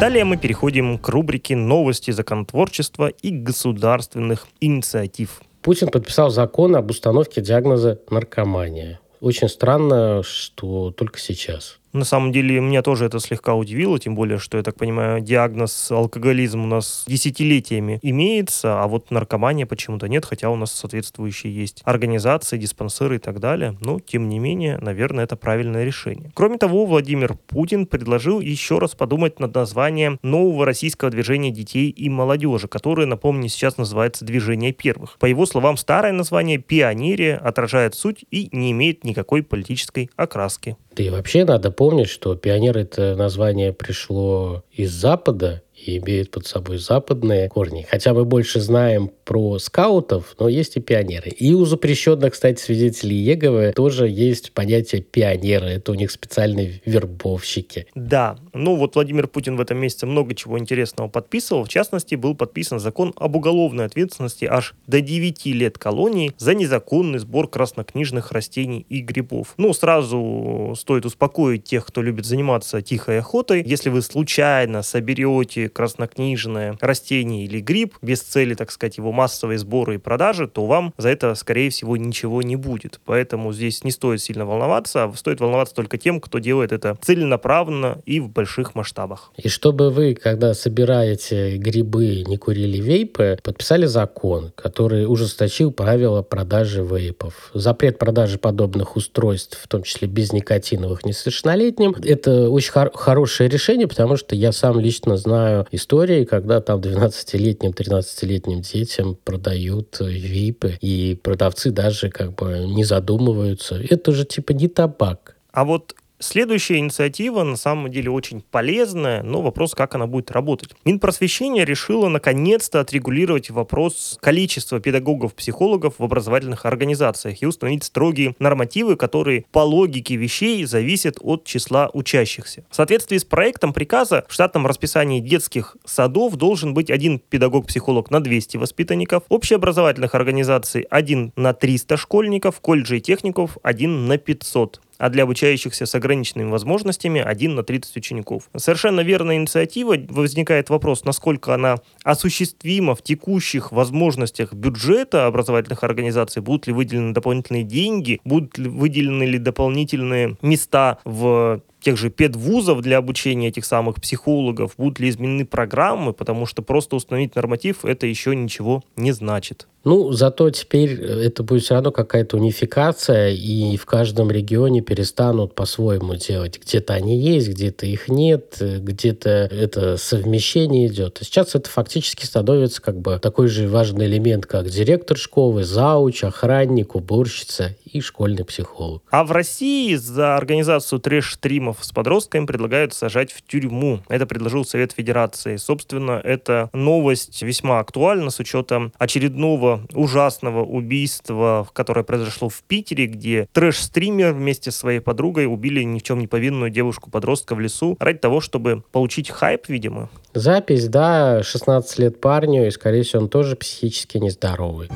Далее 0.01 0.25
мы 0.25 0.35
переходим 0.35 0.97
к 0.97 1.07
рубрике 1.07 1.55
«Новости 1.55 2.11
законотворчества 2.11 3.07
и 3.07 3.29
государственных 3.31 4.47
инициатив». 4.59 5.41
Путин 5.61 5.89
подписал 5.89 6.29
закон 6.29 6.75
об 6.75 6.89
установке 6.91 7.41
диагноза 7.41 7.99
наркомания. 8.09 8.99
Очень 9.19 9.49
странно, 9.49 10.21
что 10.23 10.91
только 10.91 11.19
сейчас. 11.19 11.79
На 11.97 12.05
самом 12.05 12.31
деле, 12.31 12.59
меня 12.59 12.83
тоже 12.83 13.05
это 13.05 13.19
слегка 13.19 13.55
удивило, 13.55 13.97
тем 13.97 14.13
более, 14.13 14.37
что, 14.37 14.57
я 14.57 14.63
так 14.63 14.75
понимаю, 14.75 15.19
диагноз 15.19 15.89
алкоголизм 15.89 16.63
у 16.63 16.67
нас 16.67 17.05
десятилетиями 17.07 17.99
имеется, 18.03 18.83
а 18.83 18.87
вот 18.87 19.09
наркомания 19.09 19.65
почему-то 19.65 20.07
нет, 20.07 20.23
хотя 20.23 20.51
у 20.51 20.55
нас 20.55 20.71
соответствующие 20.71 21.55
есть 21.55 21.81
организации, 21.85 22.59
диспансеры 22.59 23.15
и 23.15 23.19
так 23.19 23.39
далее. 23.39 23.75
Но, 23.81 23.99
тем 23.99 24.29
не 24.29 24.37
менее, 24.37 24.77
наверное, 24.77 25.23
это 25.23 25.35
правильное 25.35 25.85
решение. 25.85 26.31
Кроме 26.35 26.59
того, 26.59 26.85
Владимир 26.85 27.33
Путин 27.47 27.87
предложил 27.87 28.41
еще 28.41 28.77
раз 28.77 28.93
подумать 28.93 29.39
над 29.39 29.55
названием 29.55 30.19
нового 30.21 30.67
российского 30.67 31.09
движения 31.09 31.49
детей 31.49 31.89
и 31.89 32.09
молодежи, 32.09 32.67
которое, 32.67 33.07
напомню, 33.07 33.49
сейчас 33.49 33.77
называется 33.77 34.23
«Движение 34.23 34.71
первых». 34.71 35.17
По 35.17 35.25
его 35.25 35.47
словам, 35.47 35.77
старое 35.77 36.11
название 36.11 36.59
«Пионерия» 36.59 37.37
отражает 37.37 37.95
суть 37.95 38.23
и 38.29 38.49
не 38.51 38.71
имеет 38.71 39.03
никакой 39.03 39.41
политической 39.41 40.11
окраски. 40.15 40.77
Да 40.97 41.03
и 41.03 41.09
вообще 41.11 41.45
надо 41.45 41.69
помнить, 41.69 42.09
что 42.09 42.35
пионер 42.35 42.75
это 42.75 43.15
название 43.15 43.71
пришло 43.71 44.63
из 44.71 44.91
Запада, 44.91 45.61
и 45.77 45.97
имеют 45.97 46.31
под 46.31 46.45
собой 46.45 46.77
западные 46.77 47.49
корни. 47.49 47.85
Хотя 47.89 48.13
мы 48.13 48.25
больше 48.25 48.59
знаем 48.59 49.11
про 49.23 49.59
скаутов, 49.59 50.35
но 50.39 50.49
есть 50.49 50.77
и 50.77 50.81
пионеры. 50.81 51.29
И 51.29 51.53
у 51.53 51.65
запрещенных, 51.65 52.33
кстати, 52.33 52.59
свидетелей 52.59 53.17
Еговы 53.17 53.73
тоже 53.75 54.07
есть 54.07 54.51
понятие 54.53 55.01
пионера. 55.01 55.65
Это 55.65 55.91
у 55.91 55.95
них 55.95 56.11
специальные 56.11 56.81
вербовщики. 56.85 57.87
Да. 57.95 58.37
Ну 58.53 58.75
вот 58.75 58.95
Владимир 58.95 59.27
Путин 59.27 59.55
в 59.55 59.61
этом 59.61 59.77
месяце 59.77 60.05
много 60.05 60.33
чего 60.33 60.57
интересного 60.57 61.09
подписывал. 61.09 61.65
В 61.65 61.69
частности, 61.69 62.15
был 62.15 62.35
подписан 62.35 62.79
закон 62.79 63.13
об 63.15 63.35
уголовной 63.35 63.85
ответственности 63.85 64.45
аж 64.45 64.75
до 64.87 65.01
9 65.01 65.45
лет 65.47 65.77
колонии 65.77 66.33
за 66.37 66.55
незаконный 66.55 67.19
сбор 67.19 67.47
краснокнижных 67.47 68.31
растений 68.31 68.85
и 68.89 69.01
грибов. 69.01 69.53
Ну, 69.57 69.73
сразу 69.73 70.73
стоит 70.77 71.05
успокоить 71.05 71.63
тех, 71.63 71.85
кто 71.85 72.01
любит 72.01 72.25
заниматься 72.25 72.81
тихой 72.81 73.19
охотой. 73.19 73.63
Если 73.65 73.89
вы 73.89 74.01
случайно 74.01 74.81
соберете 74.81 75.66
краснокнижное 75.67 76.77
растение 76.81 77.45
или 77.45 77.59
гриб 77.59 77.95
без 78.01 78.21
цели, 78.21 78.53
так 78.53 78.71
сказать, 78.71 78.97
его 78.97 79.11
массовой 79.11 79.57
сбора 79.57 79.95
и 79.95 79.97
продажи, 79.97 80.47
то 80.47 80.65
вам 80.65 80.93
за 80.97 81.09
это, 81.09 81.35
скорее 81.35 81.69
всего, 81.69 81.97
ничего 81.97 82.41
не 82.41 82.55
будет. 82.55 82.99
Поэтому 83.05 83.53
здесь 83.53 83.83
не 83.83 83.91
стоит 83.91 84.21
сильно 84.21 84.45
волноваться, 84.45 85.05
а 85.05 85.13
стоит 85.15 85.39
волноваться 85.39 85.75
только 85.75 85.97
тем, 85.97 86.19
кто 86.19 86.39
делает 86.39 86.71
это 86.71 86.97
целенаправленно 87.01 87.99
и 88.05 88.19
в 88.19 88.29
больших 88.29 88.75
масштабах. 88.75 89.31
И 89.37 89.49
чтобы 89.49 89.89
вы, 89.89 90.15
когда 90.15 90.53
собираете 90.53 91.57
грибы, 91.57 92.23
не 92.27 92.37
курили 92.37 92.77
вейпы, 92.77 93.39
подписали 93.43 93.85
закон, 93.85 94.51
который 94.55 95.05
ужесточил 95.05 95.71
правила 95.71 96.21
продажи 96.21 96.83
вейпов. 96.83 97.51
Запрет 97.53 97.97
продажи 97.97 98.37
подобных 98.37 98.95
устройств, 98.95 99.59
в 99.61 99.67
том 99.67 99.83
числе 99.83 100.07
без 100.07 100.31
никотиновых, 100.33 101.05
несовершеннолетним. 101.05 101.95
Это 102.03 102.49
очень 102.49 102.71
хор- 102.71 102.91
хорошее 102.93 103.49
решение, 103.49 103.87
потому 103.87 104.17
что 104.17 104.35
я 104.35 104.51
сам 104.51 104.79
лично 104.79 105.17
знаю 105.17 105.56
истории, 105.71 106.25
когда 106.25 106.61
там 106.61 106.79
12-летним, 106.79 107.71
13-летним 107.71 108.61
детям 108.61 109.17
продают 109.23 109.97
вейпы, 109.99 110.77
и 110.81 111.19
продавцы 111.21 111.71
даже 111.71 112.09
как 112.09 112.35
бы 112.35 112.65
не 112.67 112.83
задумываются. 112.83 113.75
Это 113.75 114.11
же 114.11 114.25
типа 114.25 114.51
не 114.51 114.67
табак. 114.67 115.35
А 115.51 115.63
вот 115.63 115.95
Следующая 116.19 116.79
инициатива 116.79 117.43
на 117.43 117.55
самом 117.55 117.91
деле 117.91 118.09
очень 118.09 118.41
полезная, 118.41 119.21
но 119.21 119.43
вопрос, 119.43 119.75
как 119.75 119.93
она 119.93 120.07
будет 120.07 120.31
работать. 120.31 120.71
Минпросвещение 120.83 121.63
решило 121.63 122.07
наконец-то 122.09 122.79
отрегулировать 122.79 123.51
вопрос 123.51 124.17
количества 124.19 124.79
педагогов-психологов 124.79 125.95
в 125.99 126.03
образовательных 126.03 126.65
организациях 126.65 127.43
и 127.43 127.45
установить 127.45 127.83
строгие 127.83 128.35
нормативы, 128.39 128.95
которые 128.95 129.45
по 129.51 129.59
логике 129.59 130.15
вещей 130.15 130.65
зависят 130.65 131.17
от 131.21 131.43
числа 131.43 131.91
учащихся. 131.93 132.65
В 132.71 132.75
соответствии 132.75 133.19
с 133.19 133.23
проектом 133.23 133.71
приказа 133.71 134.25
в 134.27 134.33
штатном 134.33 134.65
расписании 134.65 135.19
детских 135.19 135.77
садов 135.85 136.35
должен 136.35 136.73
быть 136.73 136.89
один 136.89 137.19
педагог-психолог 137.19 138.09
на 138.09 138.21
200 138.21 138.57
воспитанников, 138.57 139.21
общеобразовательных 139.29 140.15
организаций 140.15 140.81
один 140.89 141.31
на 141.35 141.53
300 141.53 141.95
школьников, 141.95 142.59
колледжей 142.59 142.97
и 142.97 143.01
техников 143.01 143.59
один 143.61 144.07
на 144.07 144.17
500 144.17 144.81
а 144.97 145.09
для 145.09 145.23
обучающихся 145.23 145.85
с 145.85 145.95
ограниченными 145.95 146.49
возможностями 146.49 147.21
1 147.21 147.55
на 147.55 147.63
30 147.63 147.97
учеников. 147.97 148.49
Совершенно 148.55 149.01
верная 149.01 149.37
инициатива. 149.37 149.95
Возникает 150.09 150.69
вопрос, 150.69 151.03
насколько 151.05 151.53
она 151.53 151.77
осуществима 152.03 152.95
в 152.95 153.01
текущих 153.01 153.71
возможностях 153.71 154.53
бюджета 154.53 155.25
образовательных 155.27 155.83
организаций, 155.83 156.41
будут 156.41 156.67
ли 156.67 156.73
выделены 156.73 157.13
дополнительные 157.13 157.63
деньги, 157.63 158.19
будут 158.23 158.57
ли 158.57 158.69
выделены 158.69 159.23
ли 159.23 159.37
дополнительные 159.37 160.37
места 160.41 160.99
в 161.03 161.61
тех 161.79 161.97
же 161.97 162.09
педвузов 162.09 162.81
для 162.81 162.97
обучения 162.97 163.49
этих 163.49 163.65
самых 163.65 164.01
психологов, 164.01 164.73
будут 164.77 164.99
ли 164.99 165.09
изменены 165.09 165.45
программы, 165.45 166.13
потому 166.13 166.45
что 166.45 166.61
просто 166.61 166.95
установить 166.95 167.35
норматив 167.35 167.85
это 167.85 168.07
еще 168.07 168.35
ничего 168.35 168.83
не 168.95 169.11
значит. 169.11 169.67
Ну, 169.83 170.11
зато 170.11 170.49
теперь 170.49 170.99
это 170.99 171.43
будет 171.43 171.63
все 171.63 171.75
равно 171.75 171.91
какая-то 171.91 172.35
унификация, 172.35 173.29
и 173.29 173.77
в 173.77 173.85
каждом 173.85 174.29
регионе 174.29 174.81
перестанут 174.81 175.55
по-своему 175.55 176.15
делать. 176.15 176.59
Где-то 176.59 176.93
они 176.93 177.17
есть, 177.17 177.47
где-то 177.47 177.85
их 177.85 178.09
нет, 178.09 178.57
где-то 178.59 179.29
это 179.29 179.95
совмещение 179.95 180.87
идет. 180.87 181.19
А 181.21 181.23
сейчас 181.23 181.55
это 181.55 181.69
фактически 181.69 182.25
становится 182.25 182.81
как 182.81 182.99
бы 182.99 183.17
такой 183.19 183.47
же 183.47 183.69
важный 183.69 184.07
элемент, 184.07 184.45
как 184.45 184.67
директор 184.69 185.15
школы, 185.15 185.63
зауч, 185.63 186.23
охранник, 186.25 186.95
уборщица 186.95 187.75
и 187.97 188.01
школьный 188.01 188.45
психолог. 188.45 189.03
А 189.09 189.23
в 189.23 189.31
России 189.31 189.95
за 189.95 190.37
организацию 190.37 190.99
трэш-стримов 190.99 191.77
с 191.81 191.91
подростками 191.91 192.45
предлагают 192.45 192.93
сажать 192.93 193.31
в 193.31 193.41
тюрьму. 193.41 194.01
Это 194.07 194.25
предложил 194.25 194.65
Совет 194.65 194.91
Федерации. 194.91 195.57
Собственно, 195.57 196.21
эта 196.23 196.69
новость 196.73 197.41
весьма 197.41 197.79
актуальна 197.79 198.29
с 198.29 198.39
учетом 198.39 198.93
очередного 198.97 199.81
ужасного 199.93 200.63
убийства, 200.63 201.67
которое 201.73 202.03
произошло 202.03 202.49
в 202.49 202.61
Питере, 202.63 203.07
где 203.07 203.47
трэш-стример 203.51 204.33
вместе 204.33 204.71
с 204.71 204.77
своей 204.77 204.99
подругой 204.99 205.45
убили 205.45 205.83
ни 205.83 205.99
в 205.99 206.03
чем 206.03 206.19
не 206.19 206.27
повинную 206.27 206.69
девушку-подростка 206.69 207.55
в 207.55 207.59
лесу 207.59 207.97
ради 207.99 208.19
того, 208.19 208.41
чтобы 208.41 208.83
получить 208.91 209.29
хайп, 209.29 209.67
видимо. 209.69 210.09
Запись, 210.33 210.87
да, 210.87 211.41
16 211.43 211.99
лет 211.99 212.21
парню, 212.21 212.67
и, 212.67 212.71
скорее 212.71 213.03
всего, 213.03 213.23
он 213.23 213.29
тоже 213.29 213.55
психически 213.55 214.17
нездоровый. 214.17 214.89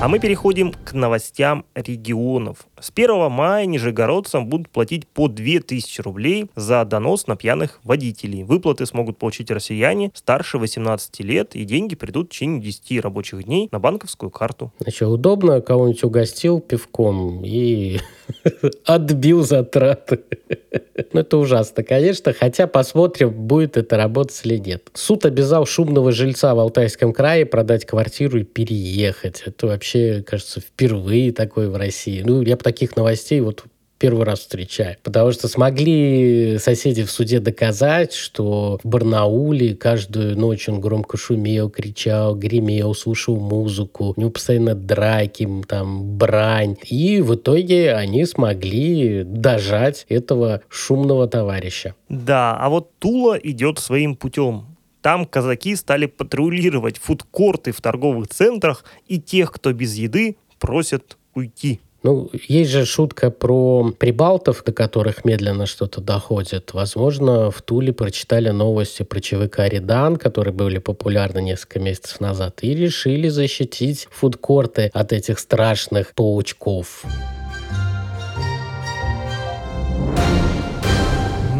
А 0.00 0.06
мы 0.06 0.20
переходим 0.20 0.72
к 0.72 0.92
новостям 0.92 1.64
регионов. 1.74 2.68
С 2.78 2.92
1 2.94 3.32
мая 3.32 3.66
нижегородцам 3.66 4.46
будут 4.46 4.68
платить 4.68 5.08
по 5.08 5.26
2000 5.26 6.02
рублей 6.02 6.48
за 6.54 6.84
донос 6.84 7.26
на 7.26 7.34
пьяных 7.34 7.80
водителей. 7.82 8.44
Выплаты 8.44 8.86
смогут 8.86 9.18
получить 9.18 9.50
россияне 9.50 10.12
старше 10.14 10.58
18 10.58 11.18
лет, 11.20 11.56
и 11.56 11.64
деньги 11.64 11.96
придут 11.96 12.28
в 12.28 12.30
течение 12.30 12.60
10 12.60 13.00
рабочих 13.00 13.42
дней 13.42 13.68
на 13.72 13.80
банковскую 13.80 14.30
карту. 14.30 14.72
Значит, 14.78 15.08
удобно, 15.08 15.60
кого-нибудь 15.60 16.04
угостил 16.04 16.60
пивком 16.60 17.44
и 17.44 17.98
отбил 18.84 19.42
затраты. 19.42 20.20
Ну, 21.12 21.20
это 21.20 21.38
ужасно, 21.38 21.82
конечно, 21.84 22.32
хотя 22.32 22.66
посмотрим, 22.66 23.30
будет 23.30 23.76
это 23.76 23.96
работать 23.96 24.40
или 24.44 24.58
нет. 24.58 24.88
Суд 24.94 25.24
обязал 25.24 25.64
шумного 25.64 26.12
жильца 26.12 26.54
в 26.54 26.58
Алтайском 26.58 27.12
крае 27.12 27.46
продать 27.46 27.86
квартиру 27.86 28.40
и 28.40 28.44
переехать. 28.44 29.42
Это 29.46 29.68
вообще, 29.68 29.87
кажется, 30.26 30.60
впервые 30.60 31.32
такое 31.32 31.68
в 31.68 31.76
России. 31.76 32.22
Ну, 32.24 32.42
я 32.42 32.56
бы 32.56 32.62
таких 32.62 32.96
новостей 32.96 33.40
вот 33.40 33.64
первый 33.98 34.24
раз 34.24 34.40
встречаю. 34.40 34.96
Потому 35.02 35.32
что 35.32 35.48
смогли 35.48 36.58
соседи 36.58 37.02
в 37.02 37.10
суде 37.10 37.40
доказать, 37.40 38.12
что 38.12 38.78
в 38.82 38.88
Барнауле 38.88 39.74
каждую 39.74 40.38
ночь 40.38 40.68
он 40.68 40.80
громко 40.80 41.16
шумел, 41.16 41.68
кричал, 41.68 42.34
гремел, 42.34 42.94
слушал 42.94 43.36
музыку. 43.36 44.14
У 44.16 44.20
него 44.20 44.30
постоянно 44.30 44.74
драки, 44.74 45.48
там, 45.66 46.16
брань. 46.16 46.76
И 46.88 47.20
в 47.20 47.34
итоге 47.34 47.94
они 47.94 48.24
смогли 48.24 49.24
дожать 49.24 50.06
этого 50.08 50.62
шумного 50.68 51.28
товарища. 51.28 51.94
Да, 52.08 52.56
а 52.56 52.68
вот 52.68 52.90
Тула 52.98 53.36
идет 53.36 53.78
своим 53.78 54.16
путем. 54.16 54.77
Там 55.08 55.24
казаки 55.24 55.74
стали 55.74 56.04
патрулировать 56.04 56.98
фудкорты 56.98 57.72
в 57.72 57.80
торговых 57.80 58.28
центрах 58.28 58.84
и 59.06 59.18
тех, 59.18 59.50
кто 59.52 59.72
без 59.72 59.94
еды, 59.94 60.36
просят 60.58 61.16
уйти. 61.32 61.80
Ну, 62.02 62.28
есть 62.46 62.70
же 62.70 62.84
шутка 62.84 63.30
про 63.30 63.90
прибалтов, 63.98 64.62
до 64.66 64.72
которых 64.72 65.24
медленно 65.24 65.64
что-то 65.64 66.02
доходит. 66.02 66.74
Возможно, 66.74 67.50
в 67.50 67.62
Туле 67.62 67.94
прочитали 67.94 68.50
новости 68.50 69.02
про 69.02 69.20
ЧВК 69.20 69.60
«Редан», 69.60 70.16
которые 70.16 70.52
были 70.52 70.76
популярны 70.76 71.40
несколько 71.40 71.80
месяцев 71.80 72.20
назад, 72.20 72.58
и 72.60 72.74
решили 72.74 73.30
защитить 73.30 74.08
фудкорты 74.10 74.90
от 74.92 75.14
этих 75.14 75.38
страшных 75.38 76.12
паучков. 76.14 77.06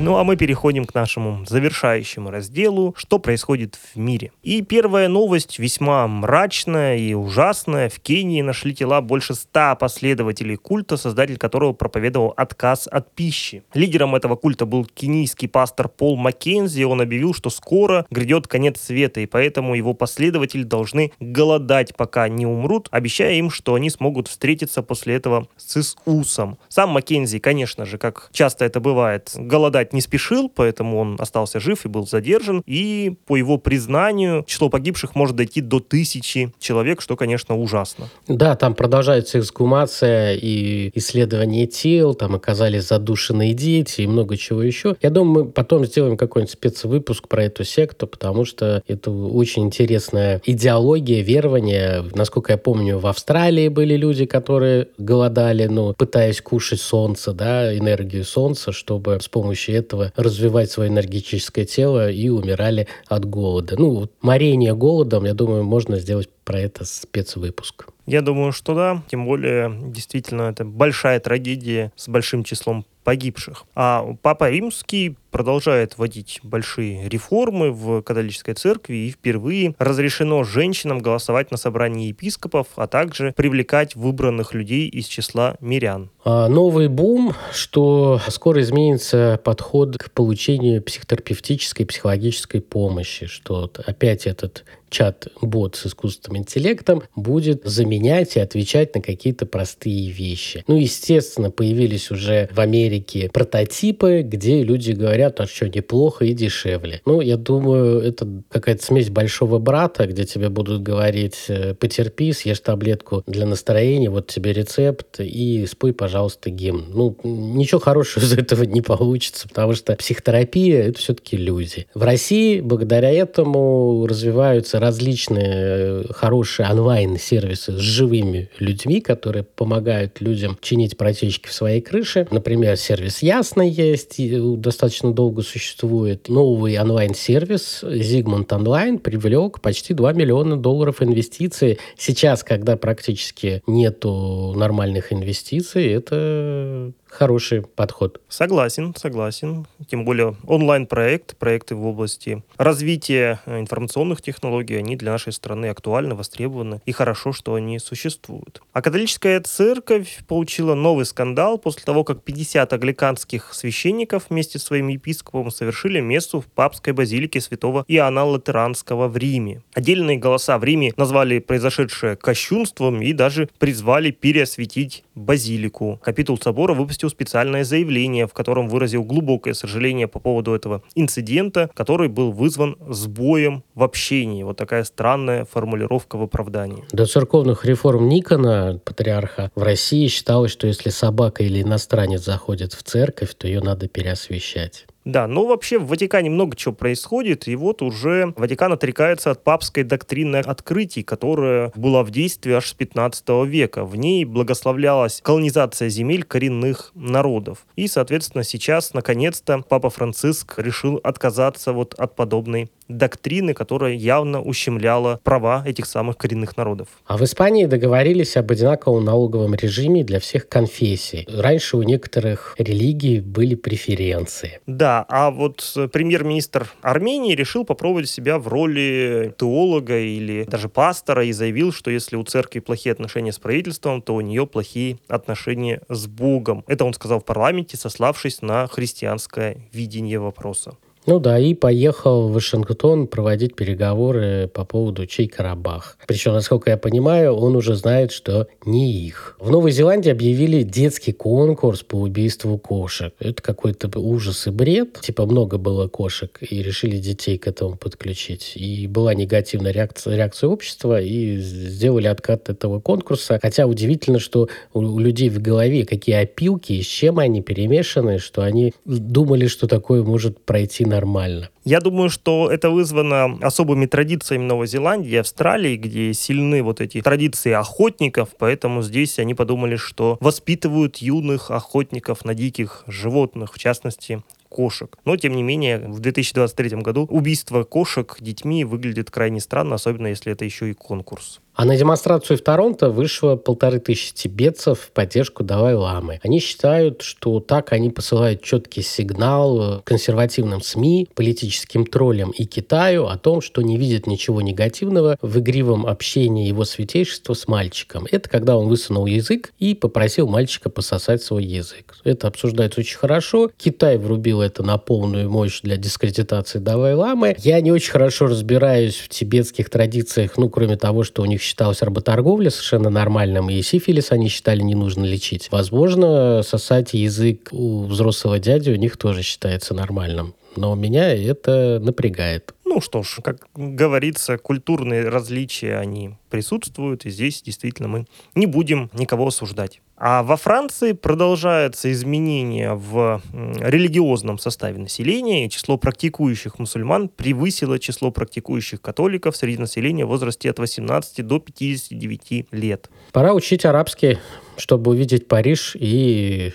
Ну 0.09 0.17
а 0.17 0.25
мы 0.25 0.37
переходим 0.37 0.87
к 0.87 0.95
нашему 0.95 1.45
завершающему 1.45 2.31
разделу, 2.31 2.95
что 2.97 3.19
происходит 3.19 3.75
в 3.93 3.99
мире. 3.99 4.33
И 4.43 4.63
первая 4.63 5.07
новость 5.07 5.59
весьма 5.59 6.09
мрачная 6.09 6.97
и 6.97 7.13
ужасная. 7.13 7.91
В 7.91 8.01
Кении 8.01 8.41
нашли 8.41 8.75
тела 8.75 9.03
больше 9.03 9.35
ста 9.35 9.75
последователей 9.75 10.57
культа, 10.57 10.97
создатель 10.97 11.37
которого 11.37 11.75
проповедовал 11.75 12.33
отказ 12.39 12.89
от 12.91 13.15
пищи. 13.15 13.65
Лидером 13.75 14.15
этого 14.15 14.37
культа 14.37 14.65
был 14.65 14.87
кенийский 14.87 15.47
пастор 15.47 15.91
Пол 15.91 16.17
Маккензи. 16.17 16.85
Он 16.85 17.03
объявил, 17.03 17.35
что 17.35 17.51
скоро 17.51 18.07
грядет 18.11 18.47
конец 18.47 18.81
света, 18.81 19.21
и 19.21 19.27
поэтому 19.27 19.75
его 19.75 19.93
последователи 19.93 20.63
должны 20.63 21.13
голодать, 21.21 21.95
пока 21.95 22.31
не 22.31 22.47
умрут, 22.47 22.89
обещая 22.93 23.35
им, 23.35 23.51
что 23.51 23.75
они 23.75 23.91
смогут 23.91 24.29
встретиться 24.29 24.83
после 24.83 25.17
этого 25.17 25.49
с 25.59 25.77
Иисусом. 25.77 26.57
Сам 26.69 26.93
Маккензи, 26.93 27.41
конечно 27.41 27.85
же, 27.85 27.99
как 27.99 28.31
часто 28.33 28.65
это 28.65 28.81
бывает, 28.81 29.33
голодать 29.35 29.93
не 29.93 29.98
спешил, 30.01 30.51
поэтому 30.55 30.99
он 30.99 31.17
остался 31.19 31.61
жив 31.61 31.85
и 31.85 31.89
был 31.89 32.07
задержан. 32.07 32.63
И 32.67 33.17
по 33.27 33.37
его 33.37 33.59
признанию 33.59 34.45
число 34.47 34.69
погибших 34.69 35.15
может 35.15 35.37
дойти 35.37 35.61
до 35.61 35.81
тысячи 35.81 36.53
человек, 36.59 37.01
что, 37.01 37.17
конечно, 37.17 37.57
ужасно. 37.59 38.09
Да, 38.27 38.57
там 38.57 38.75
продолжается 38.75 39.39
эксгумация 39.39 40.35
и 40.35 40.91
исследование 40.95 41.67
тел, 41.67 42.15
там 42.15 42.35
оказались 42.35 42.89
задушенные 42.89 43.55
дети 43.55 44.03
и 44.03 44.07
много 44.07 44.37
чего 44.37 44.63
еще. 44.63 44.97
Я 45.03 45.11
думаю, 45.11 45.47
мы 45.47 45.51
потом 45.51 45.85
сделаем 45.85 46.17
какой-нибудь 46.17 46.53
спецвыпуск 46.53 47.29
про 47.29 47.45
эту 47.45 47.65
секту, 47.65 48.07
потому 48.07 48.45
что 48.45 48.83
это 48.87 49.11
очень 49.11 49.65
интересная 49.65 50.41
идеология, 50.45 51.23
верование. 51.23 52.05
Насколько 52.15 52.53
я 52.53 52.59
помню, 52.59 52.99
в 52.99 53.07
Австралии 53.07 53.69
были 53.69 53.95
люди, 53.97 54.27
которые 54.27 54.89
голодали, 54.99 55.67
ну, 55.67 55.95
пытаясь 55.95 56.41
кушать 56.41 56.81
солнце, 56.81 57.33
да, 57.33 57.77
энергию 57.77 58.25
солнца, 58.25 58.73
чтобы 58.73 59.19
с 59.21 59.29
помощью 59.29 59.77
этого 59.79 60.13
развивать 60.17 60.71
свое 60.71 60.91
энергетическое 60.91 61.65
тело 61.65 62.11
и 62.11 62.29
умирали 62.29 62.87
от 63.07 63.25
голода. 63.25 63.77
Ну, 63.79 64.09
морение 64.21 64.75
голодом, 64.75 65.25
я 65.25 65.35
думаю, 65.35 65.65
можно 65.65 65.99
сделать 65.99 66.29
про 66.45 66.61
это 66.61 66.85
спецвыпуск. 66.85 67.87
Я 68.07 68.23
думаю, 68.23 68.53
что 68.53 68.75
да. 68.75 69.03
Тем 69.11 69.27
более, 69.27 69.71
действительно, 69.93 70.43
это 70.43 70.65
большая 70.65 71.21
трагедия 71.21 71.93
с 71.95 72.09
большим 72.09 72.43
числом 72.43 72.87
погибших. 73.05 73.65
А 73.75 74.17
Папа 74.23 74.51
Римский 74.51 75.17
продолжает 75.31 75.99
вводить 75.99 76.41
большие 76.43 77.09
реформы 77.09 77.71
в 77.73 78.03
католической 78.03 78.55
церкви 78.55 78.97
и 78.97 79.11
впервые 79.11 79.75
разрешено 79.79 80.45
женщинам 80.45 81.01
голосовать 81.01 81.51
на 81.51 81.57
собрании 81.57 82.09
епископов, 82.09 82.69
а 82.77 82.87
также 82.87 83.33
привлекать 83.37 83.97
выбранных 83.97 84.55
людей 84.55 84.89
из 84.89 85.07
числа 85.07 85.57
мирян. 85.61 86.11
А 86.25 86.49
новый 86.49 86.89
бум, 86.89 87.35
что 87.53 88.21
скоро 88.29 88.61
изменится 88.63 89.41
подход 89.43 89.97
к 89.97 90.11
получению 90.11 90.83
психотерапевтической 90.83 91.87
психологической 91.87 92.61
помощи, 92.61 93.27
что 93.27 93.71
опять 93.87 94.27
этот 94.27 94.65
чат-бот 94.91 95.77
с 95.77 95.87
искусственным 95.87 96.39
интеллектом 96.39 97.03
будет 97.15 97.65
заменять 97.65 98.37
и 98.37 98.41
отвечать 98.41 98.95
на 98.95 99.03
какие-то 99.03 99.47
простые 99.47 100.11
вещи. 100.11 100.65
Ну, 100.67 100.77
естественно, 100.77 101.51
появились 101.51 102.11
уже 102.11 102.49
в 102.53 102.61
Америке 102.61 103.31
прототипы, 103.33 104.23
где 104.23 104.63
люди 104.63 104.93
говорят, 104.93 105.18
говорят, 105.19 105.41
а 105.41 105.47
что, 105.47 105.69
неплохо 105.69 106.25
и 106.25 106.33
дешевле. 106.33 107.01
Ну, 107.05 107.21
я 107.21 107.37
думаю, 107.37 108.01
это 108.01 108.27
какая-то 108.51 108.85
смесь 108.85 109.11
большого 109.11 109.59
брата, 109.59 110.07
где 110.07 110.25
тебе 110.25 110.49
будут 110.49 110.83
говорить, 110.83 111.47
э, 111.49 111.75
потерпи, 111.75 112.33
съешь 112.33 112.61
таблетку 112.61 113.25
для 113.27 113.47
настроения, 113.47 114.11
вот 114.11 114.29
тебе 114.29 114.53
рецепт, 114.53 115.19
и 115.19 115.67
спой, 115.67 115.93
пожалуйста, 115.93 116.51
гимн. 116.51 116.85
Ну, 116.91 117.17
ничего 117.25 117.81
хорошего 117.81 118.25
из 118.29 118.33
этого 118.33 118.63
не 118.63 118.81
получится, 118.81 119.49
потому 119.49 119.75
что 119.75 119.97
психотерапия– 119.97 120.83
это 120.89 121.01
все-таки 121.01 121.37
люди. 121.37 121.87
В 121.95 122.03
России 122.03 122.61
благодаря 122.61 123.11
этому 123.11 124.07
развиваются 124.07 124.79
различные 124.79 125.49
э, 125.49 126.05
хорошие 126.13 126.71
онлайн-сервисы 126.71 127.73
с 127.73 127.81
живыми 127.81 128.51
людьми, 128.61 129.01
которые 129.01 129.43
помогают 129.43 130.21
людям 130.21 130.57
чинить 130.61 130.97
протечки 130.97 131.49
в 131.49 131.53
своей 131.53 131.81
крыше. 131.81 132.29
Например, 132.31 132.77
сервис 132.77 133.23
Ясно 133.23 133.63
есть, 133.63 134.17
достаточно 134.61 135.08
долго 135.15 135.43
существует. 135.43 136.29
Новый 136.29 136.79
онлайн-сервис 136.79 137.81
Зигмунд 137.83 138.53
Онлайн 138.53 138.99
привлек 138.99 139.61
почти 139.61 139.95
2 139.95 140.13
миллиона 140.13 140.57
долларов 140.57 141.03
инвестиций. 141.03 141.79
Сейчас, 141.97 142.45
когда 142.45 142.77
практически 142.77 143.63
нету 143.67 144.53
нормальных 144.57 145.13
инвестиций, 145.13 145.87
это 145.89 146.93
Хороший 147.11 147.63
подход. 147.63 148.21
Согласен, 148.29 148.95
согласен. 148.97 149.67
Тем 149.91 150.05
более 150.05 150.37
онлайн-проект, 150.47 151.37
проекты 151.37 151.75
в 151.75 151.85
области 151.87 152.43
развития 152.57 153.41
информационных 153.47 154.23
технологий, 154.23 154.77
они 154.77 154.97
для 154.97 155.13
нашей 155.13 155.33
страны 155.33 155.67
актуальны, 155.67 156.15
востребованы, 156.15 156.81
и 156.87 156.93
хорошо, 156.93 157.33
что 157.33 157.55
они 157.55 157.79
существуют. 157.79 158.63
А 158.73 158.83
католическая 158.83 159.41
церковь 159.41 160.19
получила 160.29 160.75
новый 160.75 161.07
скандал 161.07 161.59
после 161.59 161.83
того, 161.83 162.05
как 162.05 162.23
50 162.23 162.73
англиканских 162.73 163.53
священников 163.55 164.27
вместе 164.29 164.59
с 164.59 164.65
своим 164.65 164.89
епископом 164.89 165.51
совершили 165.51 166.01
мессу 166.01 166.41
в 166.41 166.47
папской 166.47 166.93
базилике 166.93 167.41
святого 167.41 167.85
Иоанна 167.89 168.25
Латеранского 168.25 169.09
в 169.09 169.17
Риме. 169.17 169.63
Отдельные 169.75 170.19
голоса 170.19 170.59
в 170.59 170.65
Риме 170.65 170.93
назвали 170.97 171.39
произошедшее 171.39 172.17
кощунством 172.17 173.01
и 173.03 173.13
даже 173.13 173.49
призвали 173.59 174.11
переосветить 174.11 175.05
базилику. 175.15 175.99
Капитул 176.03 176.39
собора 176.39 176.75
выпустил 176.75 176.98
специальное 177.07 177.63
заявление, 177.65 178.27
в 178.27 178.33
котором 178.33 178.69
выразил 178.69 179.05
глубокое 179.05 179.55
сожаление 179.55 180.09
по 180.09 180.19
поводу 180.19 180.55
этого 180.55 180.83
инцидента, 180.97 181.71
который 181.75 182.09
был 182.09 182.33
вызван 182.33 182.77
сбоем 182.89 183.63
в 183.75 183.85
общении. 183.85 184.43
Вот 184.43 184.57
такая 184.57 184.83
странная 184.85 185.45
формулировка 185.45 186.17
в 186.17 186.23
оправдании. 186.23 186.85
До 186.91 187.07
церковных 187.07 187.65
реформ 187.65 188.09
Никона, 188.09 188.81
патриарха, 188.85 189.53
в 189.55 189.63
России 189.63 190.09
считалось, 190.09 190.51
что 190.51 190.67
если 190.67 190.91
собака 190.91 191.45
или 191.45 191.63
иностранец 191.63 192.25
заходит 192.25 192.73
в 192.73 192.83
церковь, 192.83 193.35
то 193.37 193.47
ее 193.47 193.61
надо 193.61 193.87
переосвещать. 193.87 194.87
Да, 195.09 195.27
но 195.27 195.47
вообще 195.47 195.79
в 195.79 195.87
Ватикане 195.87 196.29
много 196.29 196.55
чего 196.55 196.75
происходит, 196.75 197.49
и 197.49 197.57
вот 197.57 197.81
уже 197.81 198.35
Ватикан 198.37 198.75
отрекается 198.75 199.31
от 199.31 199.43
папской 199.43 199.83
доктрины 199.83 200.37
открытий, 200.37 201.03
которая 201.03 201.73
была 201.75 202.03
в 202.03 202.11
действии 202.11 202.53
аж 202.53 202.69
с 202.69 202.75
15 202.75 203.27
века. 203.47 203.87
В 203.87 203.97
ней 203.97 204.27
благословлялась 204.27 205.23
колонизация 205.23 205.89
земель 205.89 206.25
коренных 206.25 206.93
народов. 206.95 207.67
И, 207.75 207.89
соответственно, 207.89 208.45
сейчас, 208.45 208.93
наконец-то, 208.93 209.65
Папа 209.67 209.89
Франциск 209.89 210.59
решил 210.59 211.01
отказаться 211.03 211.73
вот 211.73 211.95
от 211.95 212.15
подобной 212.15 212.69
доктрины, 212.89 213.55
которая 213.55 213.95
явно 213.95 214.43
ущемляла 214.43 215.21
права 215.23 215.63
этих 215.67 215.87
самых 215.87 216.17
коренных 216.17 216.57
народов. 216.57 216.89
А 217.07 217.17
в 217.17 217.25
Испании 217.25 217.67
договорились 217.67 218.37
об 218.37 218.51
одинаковом 218.51 219.05
налоговом 219.05 219.55
режиме 219.55 220.05
для 220.05 220.21
всех 220.21 220.49
конфессий. 220.49 221.27
Раньше 221.29 221.77
у 221.77 221.83
некоторых 221.83 222.55
религий 222.59 223.21
были 223.21 223.55
преференции. 223.55 224.61
Да, 224.67 225.05
а 225.09 225.31
вот 225.31 225.77
премьер-министр 225.93 226.69
Армении 226.83 227.35
решил 227.35 227.65
попробовать 227.65 228.09
себя 228.09 228.39
в 228.39 228.49
роли 228.49 229.35
теолога 229.39 229.99
или 229.99 230.45
даже 230.45 230.69
пастора 230.69 231.25
и 231.25 231.33
заявил, 231.33 231.73
что 231.73 231.91
если 231.91 232.17
у 232.17 232.25
церкви 232.25 232.61
плохие 232.61 232.93
отношения 232.93 233.33
с 233.33 233.39
правительством, 233.39 234.03
то 234.03 234.15
у 234.15 234.21
нее 234.21 234.47
плохие 234.47 234.99
отношения 235.09 235.83
с 235.89 236.07
Богом. 236.07 236.65
Это 236.67 236.85
он 236.85 236.95
сказал 236.95 237.21
в 237.21 237.25
парламенте, 237.25 237.77
сославшись 237.77 238.43
на 238.43 238.67
христианское 238.67 239.59
видение 239.73 240.19
вопроса. 240.19 240.73
Ну 241.09 241.21
да, 241.21 241.39
и 241.39 241.55
поехал 241.55 242.29
в 242.29 242.35
Вашингтон 242.35 243.07
проводить 243.07 243.57
переговоры 243.57 244.47
по 244.53 244.67
поводу 244.67 245.07
чей 245.07 245.27
Карабах. 245.27 245.97
Причем, 246.07 246.35
насколько 246.35 246.69
я 246.69 246.77
понимаю, 246.77 247.33
он 247.33 247.57
уже 247.57 247.77
знает, 247.77 248.13
что 248.13 248.47
не 248.67 248.93
их. 248.93 249.35
В 249.41 249.51
Новой 249.51 249.71
Зеландии 249.71 250.11
объявили 250.11 250.63
детский 250.65 251.13
конкурс 251.13 251.83
по 251.83 251.97
убийству 251.97 252.59
кошек. 252.59 253.15
Это 253.21 253.43
какой-то 253.43 253.89
ужас 253.99 254.49
и 254.49 254.51
бред. 254.51 255.01
Типа 255.01 255.25
много 255.25 255.57
было 255.57 255.89
кошек, 255.89 256.39
и 256.43 256.63
решили 256.63 256.99
детей 256.99 257.39
к 257.39 257.47
этому 257.47 257.79
подключить. 257.79 258.53
И 258.57 258.87
была 258.87 259.15
негативная 259.15 259.73
реакция, 259.73 260.15
реакция 260.15 260.51
общества, 260.51 261.01
и 261.01 261.39
сделали 261.39 262.09
откат 262.09 262.51
этого 262.51 262.81
конкурса. 262.81 263.39
Хотя 263.41 263.67
удивительно, 263.67 264.19
что 264.19 264.51
у 264.75 264.99
людей 264.99 265.31
в 265.31 265.41
голове 265.41 265.87
какие 265.87 266.17
опилки, 266.17 266.75
и 266.75 266.83
с 266.83 266.87
чем 266.87 267.19
они 267.19 267.41
перемешаны, 267.41 268.19
что 268.19 268.43
они 268.43 268.75
думали, 268.85 269.47
что 269.47 269.67
такое 269.67 270.03
может 270.03 270.39
пройти 270.41 270.85
на 270.85 270.98
нормально. 270.99 271.51
Я 271.65 271.81
думаю, 271.81 272.11
что 272.11 272.51
это 272.51 272.71
вызвано 272.71 273.39
особыми 273.41 273.87
традициями 273.87 274.45
Новой 274.45 274.67
Зеландии 274.67 275.11
и 275.11 275.17
Австралии, 275.17 275.77
где 275.77 276.13
сильны 276.13 276.63
вот 276.63 276.81
эти 276.81 277.01
традиции 277.01 277.53
охотников, 277.53 278.31
поэтому 278.39 278.83
здесь 278.83 279.19
они 279.19 279.35
подумали, 279.35 279.77
что 279.77 280.19
воспитывают 280.21 280.97
юных 280.97 281.51
охотников 281.51 282.25
на 282.25 282.35
диких 282.35 282.85
животных, 282.87 283.55
в 283.55 283.59
частности, 283.59 284.23
кошек. 284.49 284.97
Но, 285.05 285.17
тем 285.17 285.37
не 285.37 285.43
менее, 285.43 285.79
в 285.79 286.01
2023 286.01 286.83
году 286.83 287.07
убийство 287.11 287.65
кошек 287.65 288.17
детьми 288.21 288.65
выглядит 288.65 289.11
крайне 289.11 289.41
странно, 289.41 289.77
особенно 289.77 290.09
если 290.09 290.33
это 290.33 290.45
еще 290.45 290.71
и 290.71 290.75
конкурс. 290.75 291.41
А 291.59 291.65
на 291.65 291.77
демонстрацию 291.77 292.39
в 292.39 292.41
Торонто 292.41 292.89
вышло 292.89 293.35
полторы 293.35 293.81
тысячи 293.81 294.15
тибетцев 294.15 294.79
в 294.79 294.91
поддержку 294.93 295.43
Далай-Ламы. 295.43 296.21
Они 296.23 296.39
считают, 296.39 297.03
что 297.03 297.41
так 297.41 297.73
они 297.73 297.91
посылают 297.91 298.43
четкий 298.43 298.83
сигнал 298.83 299.83
консервативным 299.83 300.63
СМИ, 300.63 301.09
политическим 301.17 301.85
троллям 301.85 302.31
и 302.31 302.45
Китаю 302.45 303.07
о 303.07 303.19
том, 303.19 303.41
что 303.41 303.61
не 303.63 303.77
видят 303.77 304.07
ничего 304.07 304.41
негативного 304.41 305.19
в 305.21 305.41
игривом 305.41 305.85
общении 305.85 306.47
его 306.47 306.65
святейшества 306.65 307.35
с 307.35 307.49
мальчиком. 307.49 308.07
Это 308.09 308.29
когда 308.29 308.57
он 308.57 308.69
высунул 308.69 309.07
язык 309.07 309.53
и 309.59 309.75
попросил 309.75 310.29
мальчика 310.29 310.71
пососать 310.71 311.25
свой 311.25 311.45
язык. 311.45 311.97
Это 312.05 312.29
обсуждается 312.29 312.79
очень 312.79 312.99
хорошо. 312.99 313.51
Китай 313.57 313.99
врубил 313.99 314.43
это 314.43 314.63
на 314.63 314.79
полную 314.79 315.29
мощь 315.29 315.61
для 315.63 315.77
дискредитации 315.77 316.61
Далай-Ламы. 316.61 317.35
Я 317.41 317.61
не 317.61 317.73
очень 317.73 317.91
хорошо 317.91 318.29
разбираюсь 318.29 318.95
в 318.95 319.09
тибетских 319.09 319.71
традициях, 319.71 320.37
ну, 320.37 320.49
кроме 320.49 320.77
того, 320.77 321.03
что 321.03 321.23
у 321.23 321.25
них 321.25 321.48
считалась 321.49 321.83
работорговля 321.83 322.51
совершенно 322.51 322.91
нормальным, 322.91 323.49
и 323.51 323.63
сифилис 323.63 324.13
они 324.13 324.29
считали 324.29 324.61
не 324.61 324.75
нужно 324.75 325.05
лечить. 325.05 325.49
Возможно, 325.51 326.43
сосать 326.43 326.95
язык 326.95 327.49
у 327.53 327.85
взрослого 327.85 328.39
дяди 328.39 328.71
у 328.71 328.77
них 328.77 328.97
тоже 328.97 329.23
считается 329.23 329.75
нормальным. 329.75 330.35
Но 330.57 330.75
меня 330.75 331.15
это 331.15 331.81
напрягает. 331.83 332.55
Ну 332.71 332.83
что 332.83 333.03
ж, 333.03 333.21
как 333.25 333.49
говорится, 333.55 334.37
культурные 334.37 335.09
различия, 335.09 335.79
они 335.79 336.17
присутствуют, 336.29 337.07
и 337.07 337.11
здесь 337.11 337.41
действительно 337.41 337.89
мы 337.89 338.07
не 338.35 338.45
будем 338.45 338.91
никого 338.93 339.29
осуждать. 339.29 339.81
А 339.97 340.23
во 340.23 340.37
Франции 340.37 340.93
продолжаются 340.93 341.91
изменения 341.91 342.75
в 342.75 343.23
религиозном 343.33 344.39
составе 344.39 344.79
населения, 344.79 345.47
и 345.47 345.51
число 345.51 345.79
практикующих 345.79 346.59
мусульман 346.59 347.09
превысило 347.09 347.79
число 347.79 348.11
практикующих 348.11 348.83
католиков 348.83 349.35
среди 349.35 349.57
населения 349.57 350.05
в 350.05 350.09
возрасте 350.09 350.51
от 350.51 350.59
18 350.59 351.27
до 351.27 351.39
59 351.41 352.49
лет. 352.53 352.91
Пора 353.13 353.33
учить 353.33 353.65
арабский, 353.65 354.19
чтобы 354.59 354.91
увидеть 354.91 355.27
Париж 355.27 355.75
и 355.75 356.53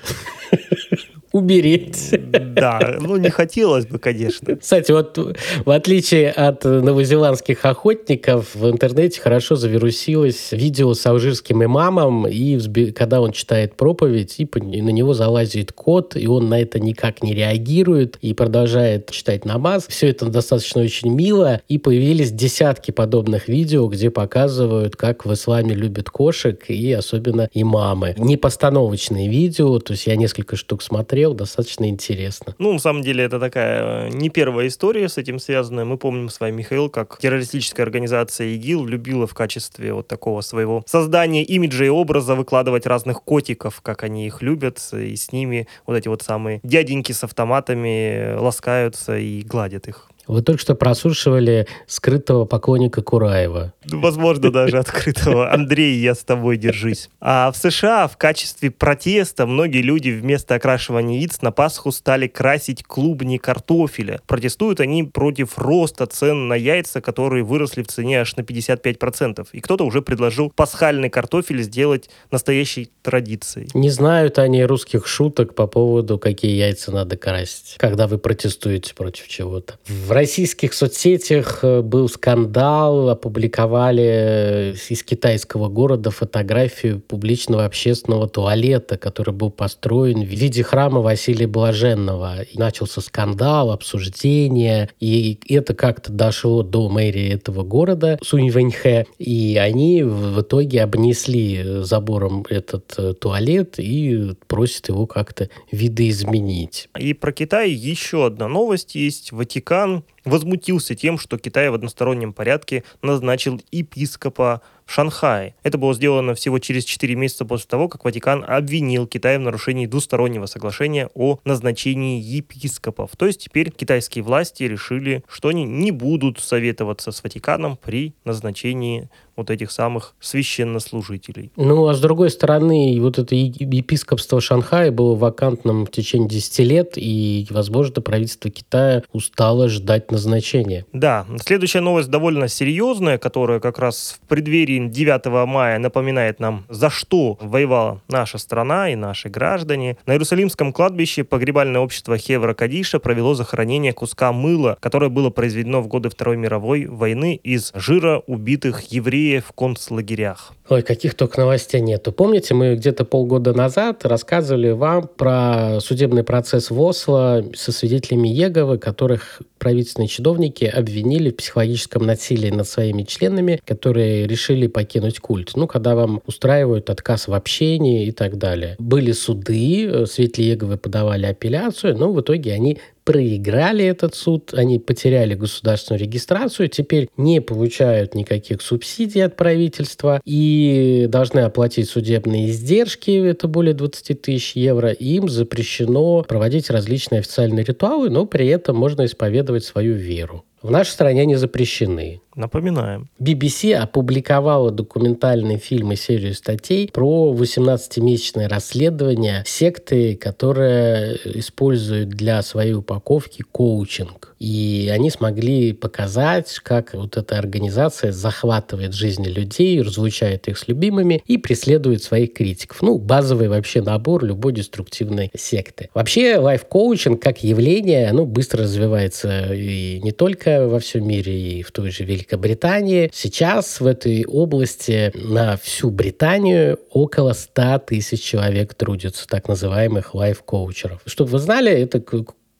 уберите. 1.33 2.17
Да, 2.17 2.97
ну 3.01 3.17
не 3.17 3.29
хотелось 3.29 3.85
бы, 3.85 3.99
конечно. 3.99 4.55
Кстати, 4.55 4.91
вот 4.91 5.17
в 5.65 5.69
отличие 5.69 6.29
от 6.29 6.63
новозеландских 6.63 7.65
охотников, 7.65 8.55
в 8.55 8.69
интернете 8.69 9.19
хорошо 9.19 9.55
завирусилось 9.55 10.51
видео 10.51 10.93
с 10.93 11.05
алжирским 11.05 11.63
имамом, 11.63 12.27
и 12.27 12.57
когда 12.91 13.19
он 13.19 13.33
читает 13.33 13.75
проповедь, 13.75 14.39
и 14.39 14.47
на 14.81 14.89
него 14.89 15.13
залазит 15.13 15.71
кот, 15.71 16.15
и 16.15 16.27
он 16.27 16.49
на 16.49 16.61
это 16.61 16.79
никак 16.79 17.23
не 17.23 17.33
реагирует, 17.33 18.17
и 18.21 18.33
продолжает 18.33 19.09
читать 19.09 19.43
намаз. 19.43 19.87
Все 19.89 20.09
это 20.09 20.27
достаточно 20.27 20.83
очень 20.83 21.11
мило, 21.11 21.61
и 21.67 21.79
появились 21.79 22.31
десятки 22.31 22.91
подобных 22.91 23.47
видео, 23.47 23.87
где 23.87 24.11
показывают, 24.11 24.95
как 24.95 25.25
в 25.25 25.33
исламе 25.33 25.73
любят 25.73 26.11
кошек, 26.11 26.63
и 26.69 26.93
особенно 26.93 27.49
имамы. 27.53 28.13
Не 28.17 28.37
постановочные 28.37 29.27
видео, 29.27 29.79
то 29.79 29.93
есть 29.93 30.05
я 30.05 30.15
несколько 30.15 30.55
штук 30.55 30.83
смотрел, 30.83 31.22
посмотрел, 31.23 31.33
достаточно 31.33 31.89
интересно. 31.89 32.55
Ну, 32.59 32.73
на 32.73 32.79
самом 32.79 33.01
деле, 33.01 33.23
это 33.23 33.39
такая 33.39 34.07
э, 34.07 34.09
не 34.09 34.29
первая 34.29 34.67
история 34.67 35.07
с 35.07 35.17
этим 35.17 35.39
связанная. 35.39 35.85
Мы 35.85 35.97
помним 35.97 36.29
с 36.29 36.39
вами, 36.39 36.57
Михаил, 36.57 36.89
как 36.89 37.17
террористическая 37.19 37.85
организация 37.85 38.47
ИГИЛ 38.47 38.85
любила 38.85 39.27
в 39.27 39.33
качестве 39.33 39.93
вот 39.93 40.07
такого 40.07 40.41
своего 40.41 40.83
создания 40.85 41.43
имиджа 41.43 41.85
и 41.85 41.89
образа 41.89 42.35
выкладывать 42.35 42.85
разных 42.85 43.23
котиков, 43.23 43.81
как 43.81 44.03
они 44.03 44.25
их 44.27 44.41
любят, 44.41 44.79
и 44.93 45.15
с 45.15 45.31
ними 45.31 45.67
вот 45.87 45.97
эти 45.97 46.09
вот 46.09 46.21
самые 46.21 46.59
дяденьки 46.63 47.13
с 47.13 47.23
автоматами 47.23 48.35
ласкаются 48.37 49.17
и 49.17 49.41
гладят 49.43 49.87
их. 49.87 50.09
Вы 50.27 50.41
только 50.41 50.61
что 50.61 50.75
прослушивали 50.75 51.67
скрытого 51.87 52.45
поклонника 52.45 53.01
Кураева. 53.01 53.73
Возможно, 53.85 54.51
даже 54.51 54.79
открытого. 54.79 55.51
Андрей, 55.51 55.99
я 55.99 56.15
с 56.15 56.23
тобой 56.23 56.57
держись. 56.57 57.09
А 57.19 57.51
в 57.51 57.57
США 57.57 58.07
в 58.07 58.17
качестве 58.17 58.71
протеста 58.71 59.45
многие 59.45 59.81
люди 59.81 60.09
вместо 60.09 60.55
окрашивания 60.55 61.19
яиц 61.19 61.41
на 61.41 61.51
Пасху 61.51 61.91
стали 61.91 62.27
красить 62.27 62.83
клубни 62.83 63.37
картофеля. 63.37 64.21
Протестуют 64.27 64.79
они 64.79 65.03
против 65.03 65.57
роста 65.57 66.05
цен 66.05 66.47
на 66.47 66.53
яйца, 66.53 67.01
которые 67.01 67.43
выросли 67.43 67.83
в 67.83 67.87
цене 67.87 68.21
аж 68.21 68.35
на 68.35 68.41
55%. 68.41 69.47
И 69.51 69.59
кто-то 69.59 69.85
уже 69.85 70.01
предложил 70.01 70.49
пасхальный 70.49 71.09
картофель 71.09 71.61
сделать 71.61 72.09
настоящей 72.31 72.89
традицией. 73.01 73.69
Не 73.73 73.89
знают 73.89 74.39
они 74.39 74.63
русских 74.63 75.07
шуток 75.07 75.55
по 75.55 75.67
поводу, 75.67 76.17
какие 76.17 76.55
яйца 76.55 76.91
надо 76.91 77.17
красить, 77.17 77.75
когда 77.77 78.07
вы 78.07 78.17
протестуете 78.17 78.93
против 78.93 79.27
чего-то. 79.27 79.75
В 79.85 80.12
российских 80.13 80.73
соцсетях 80.73 81.59
э, 81.63 81.81
был 81.81 82.07
скандал, 82.07 83.09
опубликовали 83.09 84.03
э, 84.03 84.73
из 84.89 85.03
китайского 85.03 85.69
города 85.69 86.11
фотографию 86.11 86.99
публичного 86.99 87.65
общественного 87.65 88.27
туалета, 88.27 88.97
который 88.97 89.33
был 89.33 89.49
построен 89.49 90.21
в 90.21 90.27
виде 90.27 90.63
храма 90.63 91.01
Василия 91.01 91.47
Блаженного. 91.47 92.43
И 92.43 92.57
начался 92.57 93.01
скандал, 93.01 93.71
обсуждение, 93.71 94.89
и 94.99 95.39
это 95.49 95.73
как-то 95.73 96.11
дошло 96.11 96.63
до 96.63 96.89
мэрии 96.89 97.33
этого 97.33 97.63
города, 97.63 98.19
Суньвэньхэ, 98.23 99.05
и 99.17 99.57
они 99.57 100.03
в 100.03 100.41
итоге 100.41 100.83
обнесли 100.83 101.81
забором 101.83 102.45
этот 102.49 102.93
э, 102.97 103.13
туалет 103.13 103.75
и 103.79 104.33
просят 104.47 104.89
его 104.89 105.07
как-то 105.07 105.49
видоизменить. 105.71 106.89
И 106.99 107.13
про 107.13 107.31
Китай 107.31 107.71
еще 107.71 108.25
одна 108.25 108.47
новость 108.47 108.95
есть. 108.95 109.31
Ватикан 109.31 110.02
возмутился 110.25 110.95
тем, 110.95 111.17
что 111.17 111.37
Китай 111.37 111.69
в 111.69 111.73
одностороннем 111.73 112.33
порядке 112.33 112.83
назначил 113.01 113.61
епископа 113.71 114.61
в 114.85 114.91
Шанхае. 114.91 115.55
Это 115.63 115.77
было 115.77 115.93
сделано 115.93 116.35
всего 116.35 116.59
через 116.59 116.85
4 116.85 117.15
месяца 117.15 117.45
после 117.45 117.67
того, 117.67 117.87
как 117.87 118.03
Ватикан 118.03 118.43
обвинил 118.45 119.07
Китай 119.07 119.37
в 119.37 119.41
нарушении 119.41 119.85
двустороннего 119.85 120.45
соглашения 120.45 121.09
о 121.13 121.39
назначении 121.45 122.21
епископов. 122.21 123.11
То 123.17 123.25
есть 123.25 123.45
теперь 123.45 123.71
китайские 123.71 124.23
власти 124.23 124.63
решили, 124.63 125.23
что 125.27 125.49
они 125.49 125.63
не 125.63 125.91
будут 125.91 126.39
советоваться 126.39 127.11
с 127.11 127.23
Ватиканом 127.23 127.77
при 127.77 128.13
назначении 128.25 129.09
вот 129.35 129.49
этих 129.49 129.71
самых 129.71 130.13
священнослужителей. 130.19 131.51
Ну, 131.55 131.87
а 131.87 131.93
с 131.93 131.99
другой 131.99 132.29
стороны, 132.29 132.97
вот 132.99 133.17
это 133.17 133.35
епископство 133.35 134.39
Шанхая 134.39 134.91
было 134.91 135.15
вакантным 135.15 135.85
в 135.85 135.91
течение 135.91 136.29
10 136.29 136.59
лет, 136.59 136.93
и, 136.95 137.47
возможно, 137.49 138.01
правительство 138.01 138.49
Китая 138.51 139.03
устало 139.11 139.69
ждать 139.69 140.11
назначения. 140.11 140.85
Да, 140.93 141.25
следующая 141.43 141.81
новость 141.81 142.09
довольно 142.09 142.47
серьезная, 142.47 143.17
которая 143.17 143.59
как 143.59 143.79
раз 143.79 144.19
в 144.21 144.27
преддверии 144.27 144.87
9 144.87 145.47
мая 145.47 145.79
напоминает 145.79 146.39
нам, 146.39 146.65
за 146.69 146.89
что 146.89 147.37
воевала 147.41 148.01
наша 148.09 148.37
страна 148.37 148.89
и 148.89 148.95
наши 148.95 149.29
граждане. 149.29 149.97
На 150.05 150.13
Иерусалимском 150.13 150.73
кладбище 150.73 151.23
погребальное 151.23 151.81
общество 151.81 152.17
Хевра 152.17 152.53
Кадиша 152.53 152.99
провело 152.99 153.33
захоронение 153.33 153.93
куска 153.93 154.31
мыла, 154.31 154.77
которое 154.79 155.09
было 155.09 155.29
произведено 155.29 155.81
в 155.81 155.87
годы 155.87 156.09
Второй 156.09 156.37
мировой 156.37 156.85
войны 156.85 157.39
из 157.43 157.71
жира 157.73 158.21
убитых 158.27 158.91
евреев 158.91 159.22
в 159.39 159.51
концлагерях. 159.53 160.53
Ой, 160.69 160.81
каких 160.81 161.13
только 161.15 161.41
новостей 161.41 161.81
нету. 161.81 162.13
Помните, 162.13 162.53
мы 162.53 162.75
где-то 162.75 163.03
полгода 163.03 163.53
назад 163.53 164.05
рассказывали 164.05 164.71
вам 164.71 165.09
про 165.09 165.79
судебный 165.81 166.23
процесс 166.23 166.69
в 166.71 166.79
Осло 166.79 167.43
со 167.53 167.73
свидетелями 167.73 168.29
Еговы, 168.29 168.77
которых 168.77 169.41
правительственные 169.59 170.07
чиновники 170.07 170.63
обвинили 170.63 171.31
в 171.31 171.35
психологическом 171.35 172.05
насилии 172.05 172.49
над 172.49 172.67
своими 172.67 173.03
членами, 173.03 173.61
которые 173.65 174.25
решили 174.25 174.67
покинуть 174.67 175.19
культ. 175.19 175.51
Ну, 175.55 175.67
когда 175.67 175.95
вам 175.95 176.21
устраивают 176.25 176.89
отказ 176.89 177.27
в 177.27 177.33
общении 177.33 178.07
и 178.07 178.11
так 178.11 178.37
далее. 178.37 178.75
Были 178.79 179.11
суды, 179.11 179.85
э, 179.85 180.05
свидетели 180.05 180.45
Еговы 180.45 180.77
подавали 180.77 181.25
апелляцию, 181.25 181.97
но 181.97 182.11
в 182.11 182.21
итоге 182.21 182.53
они 182.53 182.79
проиграли 183.03 183.85
этот 183.85 184.15
суд, 184.15 184.53
они 184.53 184.79
потеряли 184.79 185.35
государственную 185.35 186.01
регистрацию, 186.01 186.67
теперь 186.69 187.09
не 187.17 187.41
получают 187.41 188.15
никаких 188.15 188.61
субсидий 188.61 189.23
от 189.23 189.35
правительства 189.35 190.21
и 190.25 191.07
должны 191.09 191.39
оплатить 191.41 191.89
судебные 191.89 192.49
издержки, 192.49 193.11
это 193.11 193.47
более 193.47 193.73
20 193.73 194.21
тысяч 194.21 194.55
евро, 194.55 194.91
им 194.91 195.29
запрещено 195.29 196.23
проводить 196.23 196.69
различные 196.69 197.19
официальные 197.19 197.65
ритуалы, 197.65 198.09
но 198.09 198.25
при 198.25 198.47
этом 198.47 198.77
можно 198.77 199.05
исповедовать 199.05 199.63
свою 199.63 199.93
веру. 199.93 200.45
В 200.63 200.71
нашей 200.71 200.91
стране 200.91 201.23
они 201.23 201.35
запрещены. 201.35 202.21
Напоминаем. 202.35 203.09
BBC 203.19 203.73
опубликовала 203.73 204.71
документальный 204.71 205.57
фильм 205.57 205.91
и 205.91 205.97
серию 205.97 206.33
статей 206.33 206.89
про 206.91 207.35
18-месячное 207.37 208.47
расследование 208.47 209.43
секты, 209.45 210.15
которая 210.15 211.15
использует 211.25 212.09
для 212.09 212.41
своей 212.43 212.73
упаковки 212.73 213.43
коучинг. 213.51 214.32
И 214.43 214.89
они 214.91 215.09
смогли 215.09 215.71
показать, 215.71 216.59
как 216.63 216.95
вот 216.95 217.15
эта 217.15 217.37
организация 217.37 218.11
захватывает 218.11 218.93
жизни 218.93 219.29
людей, 219.29 219.81
разлучает 219.81 220.49
их 220.49 220.57
с 220.57 220.67
любимыми 220.67 221.23
и 221.25 221.37
преследует 221.37 222.03
своих 222.03 222.33
критиков. 222.33 222.81
Ну, 222.81 222.97
базовый 222.97 223.47
вообще 223.47 223.81
набор 223.81 224.25
любой 224.25 224.51
деструктивной 224.51 225.31
секты. 225.33 225.89
Вообще, 225.93 226.39
лайф-коучинг 226.39 227.21
как 227.21 227.41
явление, 227.41 228.09
оно 228.09 228.25
быстро 228.25 228.63
развивается 228.63 229.53
и 229.53 230.01
не 230.03 230.11
только 230.11 230.67
во 230.67 230.81
всем 230.81 231.07
мире, 231.07 231.59
и 231.59 231.63
в 231.63 231.71
той 231.71 231.91
же 231.91 232.03
Великобритании. 232.03 233.09
Сейчас 233.13 233.79
в 233.79 233.85
этой 233.85 234.25
области 234.25 235.13
на 235.15 235.55
всю 235.55 235.89
Британию 235.89 236.79
около 236.91 237.31
100 237.31 237.79
тысяч 237.87 238.21
человек 238.21 238.73
трудятся, 238.73 239.25
так 239.25 239.47
называемых 239.47 240.13
лайф-коучеров. 240.13 240.99
Чтобы 241.05 241.31
вы 241.31 241.39
знали, 241.39 241.71
это 241.71 242.01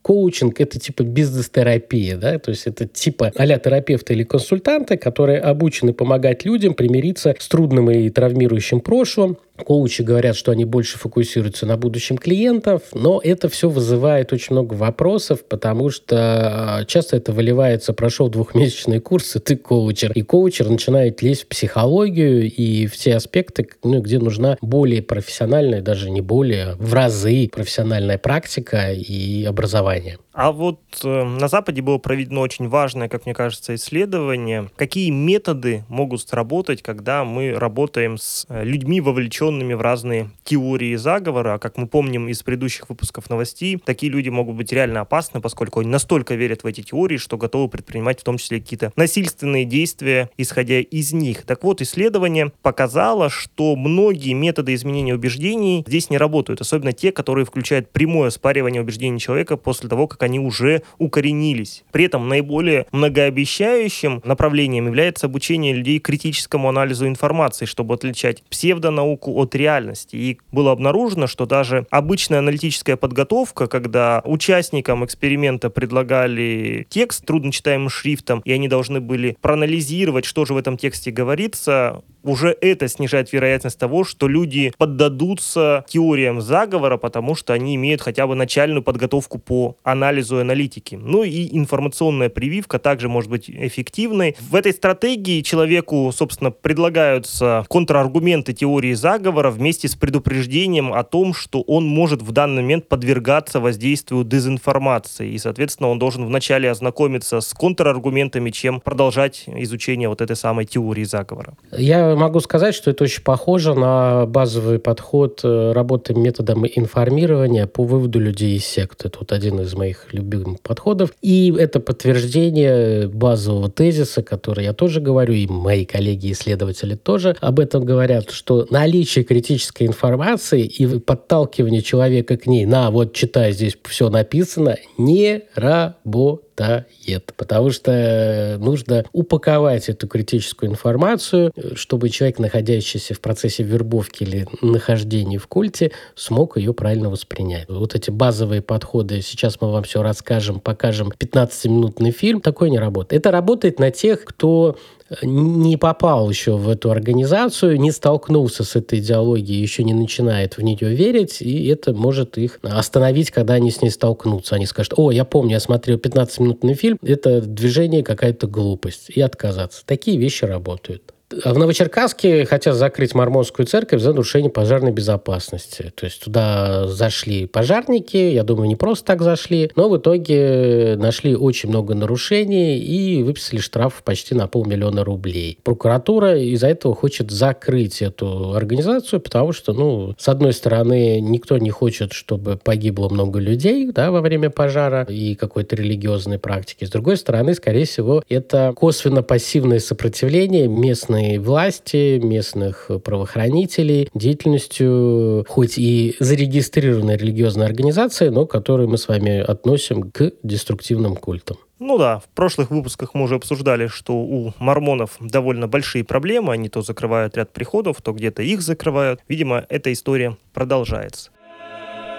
коучинг 0.04 0.62
это 0.62 0.80
типа 0.80 1.02
бизнес-терапия, 1.02 2.18
да, 2.18 2.38
то 2.38 2.52
есть 2.52 2.68
это 2.68 2.86
типа 2.86 3.32
а 3.36 3.48
терапевта 3.48 4.14
или 4.14 4.24
консультанта, 4.24 4.98
которые 4.98 5.40
обучены 5.40 5.94
помогать 5.94 6.46
людям 6.46 6.76
примириться 6.76 7.36
с 7.40 7.48
трудным 7.48 7.90
и 7.90 8.10
травмирующим 8.10 8.82
прошлым, 8.82 9.38
Коучи 9.56 10.02
говорят, 10.02 10.36
что 10.36 10.52
они 10.52 10.66
больше 10.66 10.98
фокусируются 10.98 11.68
на 11.68 11.78
будущем 11.78 12.18
клиентов, 12.18 12.82
но 12.94 13.22
это 13.24 13.50
все 13.50 13.70
вызывает 13.70 14.34
очень 14.34 14.54
много 14.54 14.74
вопросов, 14.74 15.46
потому 15.48 15.92
что 15.92 16.18
а, 16.18 16.86
часто 16.86 17.18
это 17.18 17.32
выливается, 17.32 17.94
прошел 17.94 18.30
двухмесячный 18.30 19.00
курс, 19.00 19.36
и 19.36 19.40
ты 19.40 19.56
коучер. 19.56 20.12
И 20.14 20.24
коучер 20.24 20.70
начинает 20.70 21.22
лезть 21.22 21.44
в 21.44 21.48
психологию 21.48 22.52
и 22.52 22.88
в 22.88 22.98
те 22.98 23.16
аспекты, 23.16 23.68
ну, 23.84 24.02
где 24.02 24.18
нужна 24.18 24.58
более 24.62 25.04
профессиональная, 25.04 25.82
даже 25.82 26.10
не 26.10 26.22
более, 26.22 26.74
в 26.80 26.92
разы 26.92 27.48
профессиональная 27.52 28.18
практика 28.18 28.92
и 28.92 29.46
образование 29.46 29.93
образования– 29.94 30.18
а 30.34 30.52
вот 30.52 30.82
э, 31.04 31.24
на 31.24 31.48
Западе 31.48 31.82
было 31.84 32.00
проведено 32.00 32.42
очень 32.42 32.68
важное, 32.68 33.08
как 33.08 33.26
мне 33.26 33.36
кажется, 33.36 33.76
исследование, 33.76 34.70
какие 34.76 35.12
методы 35.12 35.86
могут 35.90 36.22
сработать, 36.22 36.82
когда 36.82 37.24
мы 37.24 37.54
работаем 37.54 38.18
с 38.18 38.46
э, 38.50 38.64
людьми, 38.64 39.00
вовлеченными 39.00 39.76
в 39.76 39.82
разные 39.82 40.32
теории 40.44 40.96
заговора. 40.96 41.54
А 41.54 41.60
как 41.60 41.78
мы 41.78 41.86
помним 41.86 42.28
из 42.30 42.42
предыдущих 42.42 42.90
выпусков 42.90 43.30
новостей, 43.30 43.78
такие 43.78 44.12
люди 44.12 44.30
могут 44.30 44.56
быть 44.56 44.74
реально 44.74 45.02
опасны, 45.02 45.40
поскольку 45.40 45.82
они 45.82 45.90
настолько 45.90 46.34
верят 46.34 46.64
в 46.64 46.68
эти 46.68 46.82
теории, 46.82 47.18
что 47.18 47.38
готовы 47.38 47.70
предпринимать 47.70 48.20
в 48.20 48.24
том 48.24 48.40
числе 48.40 48.60
какие-то 48.60 48.92
насильственные 48.96 49.66
действия, 49.66 50.32
исходя 50.38 50.80
из 50.80 51.14
них. 51.14 51.44
Так 51.44 51.64
вот, 51.64 51.80
исследование 51.82 52.52
показало, 52.64 53.30
что 53.30 53.76
многие 53.76 54.34
методы 54.34 54.74
изменения 54.74 55.14
убеждений 55.14 55.84
здесь 55.86 56.10
не 56.10 56.18
работают, 56.18 56.62
особенно 56.62 56.92
те, 56.92 57.12
которые 57.12 57.46
включают 57.46 57.92
прямое 57.92 58.32
спаривание 58.32 58.82
убеждений 58.82 59.20
человека 59.20 59.58
после 59.58 59.90
того, 59.90 60.08
как 60.08 60.23
они 60.24 60.40
уже 60.40 60.82
укоренились. 60.98 61.84
При 61.92 62.06
этом 62.06 62.28
наиболее 62.28 62.86
многообещающим 62.92 64.22
направлением 64.26 64.88
является 64.88 65.28
обучение 65.28 65.74
людей 65.74 66.00
критическому 66.00 66.70
анализу 66.70 67.08
информации, 67.08 67.66
чтобы 67.66 67.94
отличать 67.94 68.44
псевдонауку 68.50 69.36
от 69.36 69.56
реальности. 69.56 70.16
И 70.16 70.38
было 70.52 70.72
обнаружено, 70.72 71.28
что 71.28 71.46
даже 71.46 71.86
обычная 71.90 72.40
аналитическая 72.40 72.96
подготовка, 72.96 73.68
когда 73.68 74.22
участникам 74.26 75.06
эксперимента 75.06 75.70
предлагали 75.70 76.88
текст 76.90 77.26
трудночитаемым 77.26 77.90
шрифтом, 77.90 78.42
и 78.46 78.52
они 78.52 78.68
должны 78.68 79.00
были 79.00 79.38
проанализировать, 79.42 80.26
что 80.26 80.46
же 80.46 80.54
в 80.54 80.58
этом 80.58 80.78
тексте 80.78 81.12
говорится, 81.12 82.04
уже 82.24 82.56
это 82.62 82.88
снижает 82.88 83.32
вероятность 83.34 83.78
того, 83.78 84.04
что 84.04 84.28
люди 84.28 84.74
поддадутся 84.78 85.86
теориям 85.88 86.42
заговора, 86.42 86.98
потому 86.98 87.36
что 87.36 87.54
они 87.54 87.76
имеют 87.76 88.02
хотя 88.02 88.28
бы 88.28 88.36
начальную 88.36 88.82
подготовку 88.82 89.40
по 89.40 89.78
анализу 89.84 90.38
и 90.38 90.42
аналитике. 90.42 90.98
Ну 90.98 91.24
и 91.24 91.56
информационная 91.58 92.30
прививка 92.30 92.80
также 92.80 93.10
может 93.10 93.30
быть 93.30 93.50
эффективной. 93.50 94.36
В 94.40 94.56
этой 94.56 94.74
стратегии 94.74 95.42
человеку, 95.42 96.12
собственно, 96.14 96.52
предлагаются 96.52 97.66
контраргументы 97.70 98.54
теории 98.54 98.94
заговора 98.94 99.52
вместе 99.52 99.88
с 99.88 99.96
предупреждением 99.96 100.94
о 100.94 101.04
том, 101.04 101.34
что 101.34 101.62
он 101.62 101.86
может 101.86 102.22
в 102.22 102.32
данный 102.32 102.62
момент 102.62 102.88
подвергаться 102.88 103.60
воздействию 103.60 104.24
дезинформации. 104.24 105.32
И, 105.32 105.38
соответственно, 105.38 105.90
он 105.90 106.00
должен 106.00 106.26
вначале 106.26 106.70
ознакомиться 106.70 107.42
с 107.42 107.54
контраргументами, 107.54 108.50
чем 108.50 108.80
продолжать 108.80 109.44
изучение 109.48 110.10
вот 110.10 110.22
этой 110.22 110.36
самой 110.36 110.66
теории 110.66 111.04
заговора. 111.04 111.56
Я 111.72 112.13
могу 112.16 112.40
сказать, 112.40 112.76
что 112.76 112.92
это 112.92 113.04
очень 113.04 113.24
похоже 113.24 113.74
на 113.74 114.26
базовый 114.26 114.80
подход 114.80 115.42
э, 115.44 115.72
работы 115.72 116.14
методом 116.14 116.66
информирования 116.66 117.68
по 117.68 117.84
выводу 117.84 118.20
людей 118.20 118.58
из 118.58 118.66
секты. 118.66 119.08
Это 119.08 119.20
вот 119.20 119.32
один 119.32 119.60
из 119.62 119.74
моих 119.74 120.14
любимых 120.14 120.62
подходов. 120.62 121.12
И 121.22 121.54
это 121.58 121.80
подтверждение 121.80 123.08
базового 123.08 123.70
тезиса, 123.70 124.24
который 124.24 124.66
я 124.66 124.74
тоже 124.74 125.02
говорю, 125.02 125.34
и 125.34 125.48
мои 125.48 125.86
коллеги-исследователи 125.86 126.96
тоже 126.96 127.36
об 127.42 127.60
этом 127.60 127.86
говорят, 127.86 128.32
что 128.32 128.66
наличие 128.70 129.26
критической 129.26 129.88
информации 129.88 130.66
и 130.66 131.00
подталкивание 131.00 131.82
человека 131.82 132.38
к 132.38 132.46
ней, 132.46 132.66
на, 132.66 132.92
вот 132.92 133.14
читай, 133.14 133.52
здесь 133.52 133.78
все 133.84 134.10
написано, 134.10 134.78
не 134.98 135.44
работает 135.56 136.53
работает. 136.56 137.34
Потому 137.36 137.72
что 137.72 138.58
нужно 138.60 139.06
упаковать 139.12 139.90
эту 139.90 140.08
критическую 140.08 140.72
информацию, 140.72 141.52
чтобы 141.76 142.10
человек, 142.10 142.40
находящийся 142.40 143.14
в 143.14 143.20
процессе 143.20 143.64
вербовки 143.64 144.24
или 144.24 144.48
нахождения 144.62 145.38
в 145.38 145.48
культе, 145.48 145.92
смог 146.16 146.58
ее 146.58 146.74
правильно 146.74 147.10
воспринять. 147.10 147.68
Вот 147.70 147.96
эти 147.96 148.10
базовые 148.10 148.62
подходы, 148.62 149.22
сейчас 149.22 149.60
мы 149.62 149.72
вам 149.72 149.84
все 149.84 150.02
расскажем, 150.02 150.60
покажем 150.60 151.12
15-минутный 151.18 152.12
фильм, 152.12 152.42
такое 152.42 152.70
не 152.70 152.80
работает. 152.80 153.22
Это 153.22 153.32
работает 153.32 153.80
на 153.80 153.92
тех, 153.92 154.24
кто 154.24 154.78
не 155.22 155.78
попал 155.78 156.30
еще 156.30 156.56
в 156.56 156.70
эту 156.70 156.92
организацию, 156.92 157.80
не 157.80 157.92
столкнулся 157.92 158.64
с 158.64 158.76
этой 158.76 159.00
идеологией, 159.00 159.62
еще 159.62 159.84
не 159.84 159.94
начинает 159.94 160.58
в 160.58 160.62
нее 160.62 160.94
верить, 160.94 161.42
и 161.42 161.68
это 161.68 161.94
может 161.94 162.38
их 162.38 162.60
остановить, 162.64 163.32
когда 163.32 163.56
они 163.56 163.72
с 163.72 163.82
ней 163.82 163.90
столкнутся. 163.90 164.56
Они 164.56 164.66
скажут, 164.66 164.94
о, 164.98 165.12
я 165.12 165.26
помню, 165.26 165.54
я 165.54 165.60
смотрел 165.60 165.98
15-минутный 165.98 166.74
фильм, 166.74 166.98
это 167.02 167.42
движение 167.42 168.04
какая-то 168.04 168.48
глупость, 168.48 169.10
и 169.10 169.22
отказаться. 169.22 169.84
Такие 169.86 170.18
вещи 170.18 170.46
работают. 170.46 171.13
В 171.32 171.58
Новочеркасске 171.58 172.46
хотят 172.46 172.76
закрыть 172.76 173.16
Мормонскую 173.16 173.66
церковь 173.66 174.02
за 174.02 174.12
нарушение 174.12 174.52
пожарной 174.52 174.92
безопасности. 174.92 175.92
То 175.96 176.06
есть 176.06 176.24
туда 176.24 176.88
зашли 176.88 177.48
пожарники, 177.48 178.18
я 178.18 178.44
думаю, 178.44 178.68
не 178.68 178.76
просто 178.76 179.06
так 179.06 179.22
зашли, 179.22 179.72
но 179.76 179.90
в 179.90 179.98
итоге 179.98 180.96
нашли 180.98 181.36
очень 181.36 181.70
много 181.70 181.96
нарушений 181.96 182.78
и 182.78 183.24
выписали 183.24 183.60
штраф 183.60 184.04
почти 184.04 184.36
на 184.36 184.48
полмиллиона 184.48 185.04
рублей. 185.04 185.58
Прокуратура 185.64 186.38
из-за 186.38 186.68
этого 186.68 186.94
хочет 186.94 187.32
закрыть 187.32 188.02
эту 188.02 188.54
организацию, 188.54 189.20
потому 189.20 189.54
что, 189.54 189.74
ну, 189.74 190.14
с 190.18 190.28
одной 190.28 190.54
стороны, 190.54 191.20
никто 191.20 191.58
не 191.58 191.72
хочет, 191.72 192.14
чтобы 192.14 192.58
погибло 192.58 193.10
много 193.10 193.40
людей 193.40 193.92
да, 193.92 194.12
во 194.12 194.22
время 194.22 194.50
пожара 194.50 195.04
и 195.10 195.36
какой-то 195.36 195.76
религиозной 195.76 196.38
практики. 196.38 196.86
С 196.86 196.90
другой 196.90 197.18
стороны, 197.18 197.56
скорее 197.56 197.86
всего, 197.86 198.24
это 198.30 198.74
косвенно-пассивное 198.76 199.80
сопротивление 199.80 200.68
местной 200.68 201.23
местной 201.24 201.38
власти, 201.38 202.20
местных 202.20 202.90
правоохранителей, 203.04 204.10
деятельностью 204.14 205.46
хоть 205.48 205.78
и 205.78 206.16
зарегистрированной 206.20 207.18
религиозной 207.18 207.66
организации, 207.66 208.30
но 208.30 208.46
которую 208.46 208.90
мы 208.90 208.98
с 208.98 209.08
вами 209.08 209.40
относим 209.40 210.12
к 210.12 210.32
деструктивным 210.44 211.16
культам. 211.16 211.58
Ну 211.80 211.98
да, 211.98 212.20
в 212.20 212.30
прошлых 212.36 212.72
выпусках 212.72 213.14
мы 213.14 213.24
уже 213.24 213.36
обсуждали, 213.36 213.88
что 213.88 214.14
у 214.14 214.54
мормонов 214.60 215.18
довольно 215.20 215.68
большие 215.68 216.04
проблемы. 216.04 216.54
Они 216.54 216.70
то 216.70 216.82
закрывают 216.82 217.36
ряд 217.36 217.52
приходов, 217.52 218.02
то 218.02 218.14
где-то 218.14 218.42
их 218.42 218.62
закрывают. 218.62 219.20
Видимо, 219.28 219.66
эта 219.70 219.92
история 219.92 220.38
продолжается. 220.54 221.32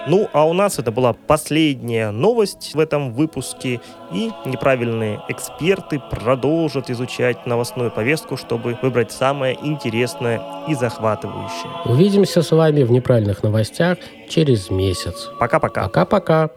Ну, 0.06 0.28
а 0.32 0.46
у 0.46 0.52
нас 0.52 0.78
это 0.78 0.92
была 0.92 1.12
последняя 1.14 2.10
новость 2.10 2.74
в 2.74 2.78
этом 2.78 3.12
выпуске, 3.12 3.80
и 4.12 4.30
неправильные 4.44 5.20
эксперты 5.28 6.00
продолжат 6.10 6.90
изучать 6.90 7.46
новостную 7.46 7.90
повестку, 7.90 8.36
чтобы 8.36 8.78
выбрать 8.82 9.12
самое 9.12 9.58
интересное 9.62 10.42
и 10.68 10.74
захватывающее. 10.74 11.70
Увидимся 11.86 12.42
с 12.42 12.50
вами 12.50 12.82
в 12.82 12.90
неправильных 12.90 13.42
новостях 13.42 13.98
через 14.28 14.70
месяц. 14.70 15.30
Пока-пока. 15.38 15.84
Пока-пока. 15.84 16.50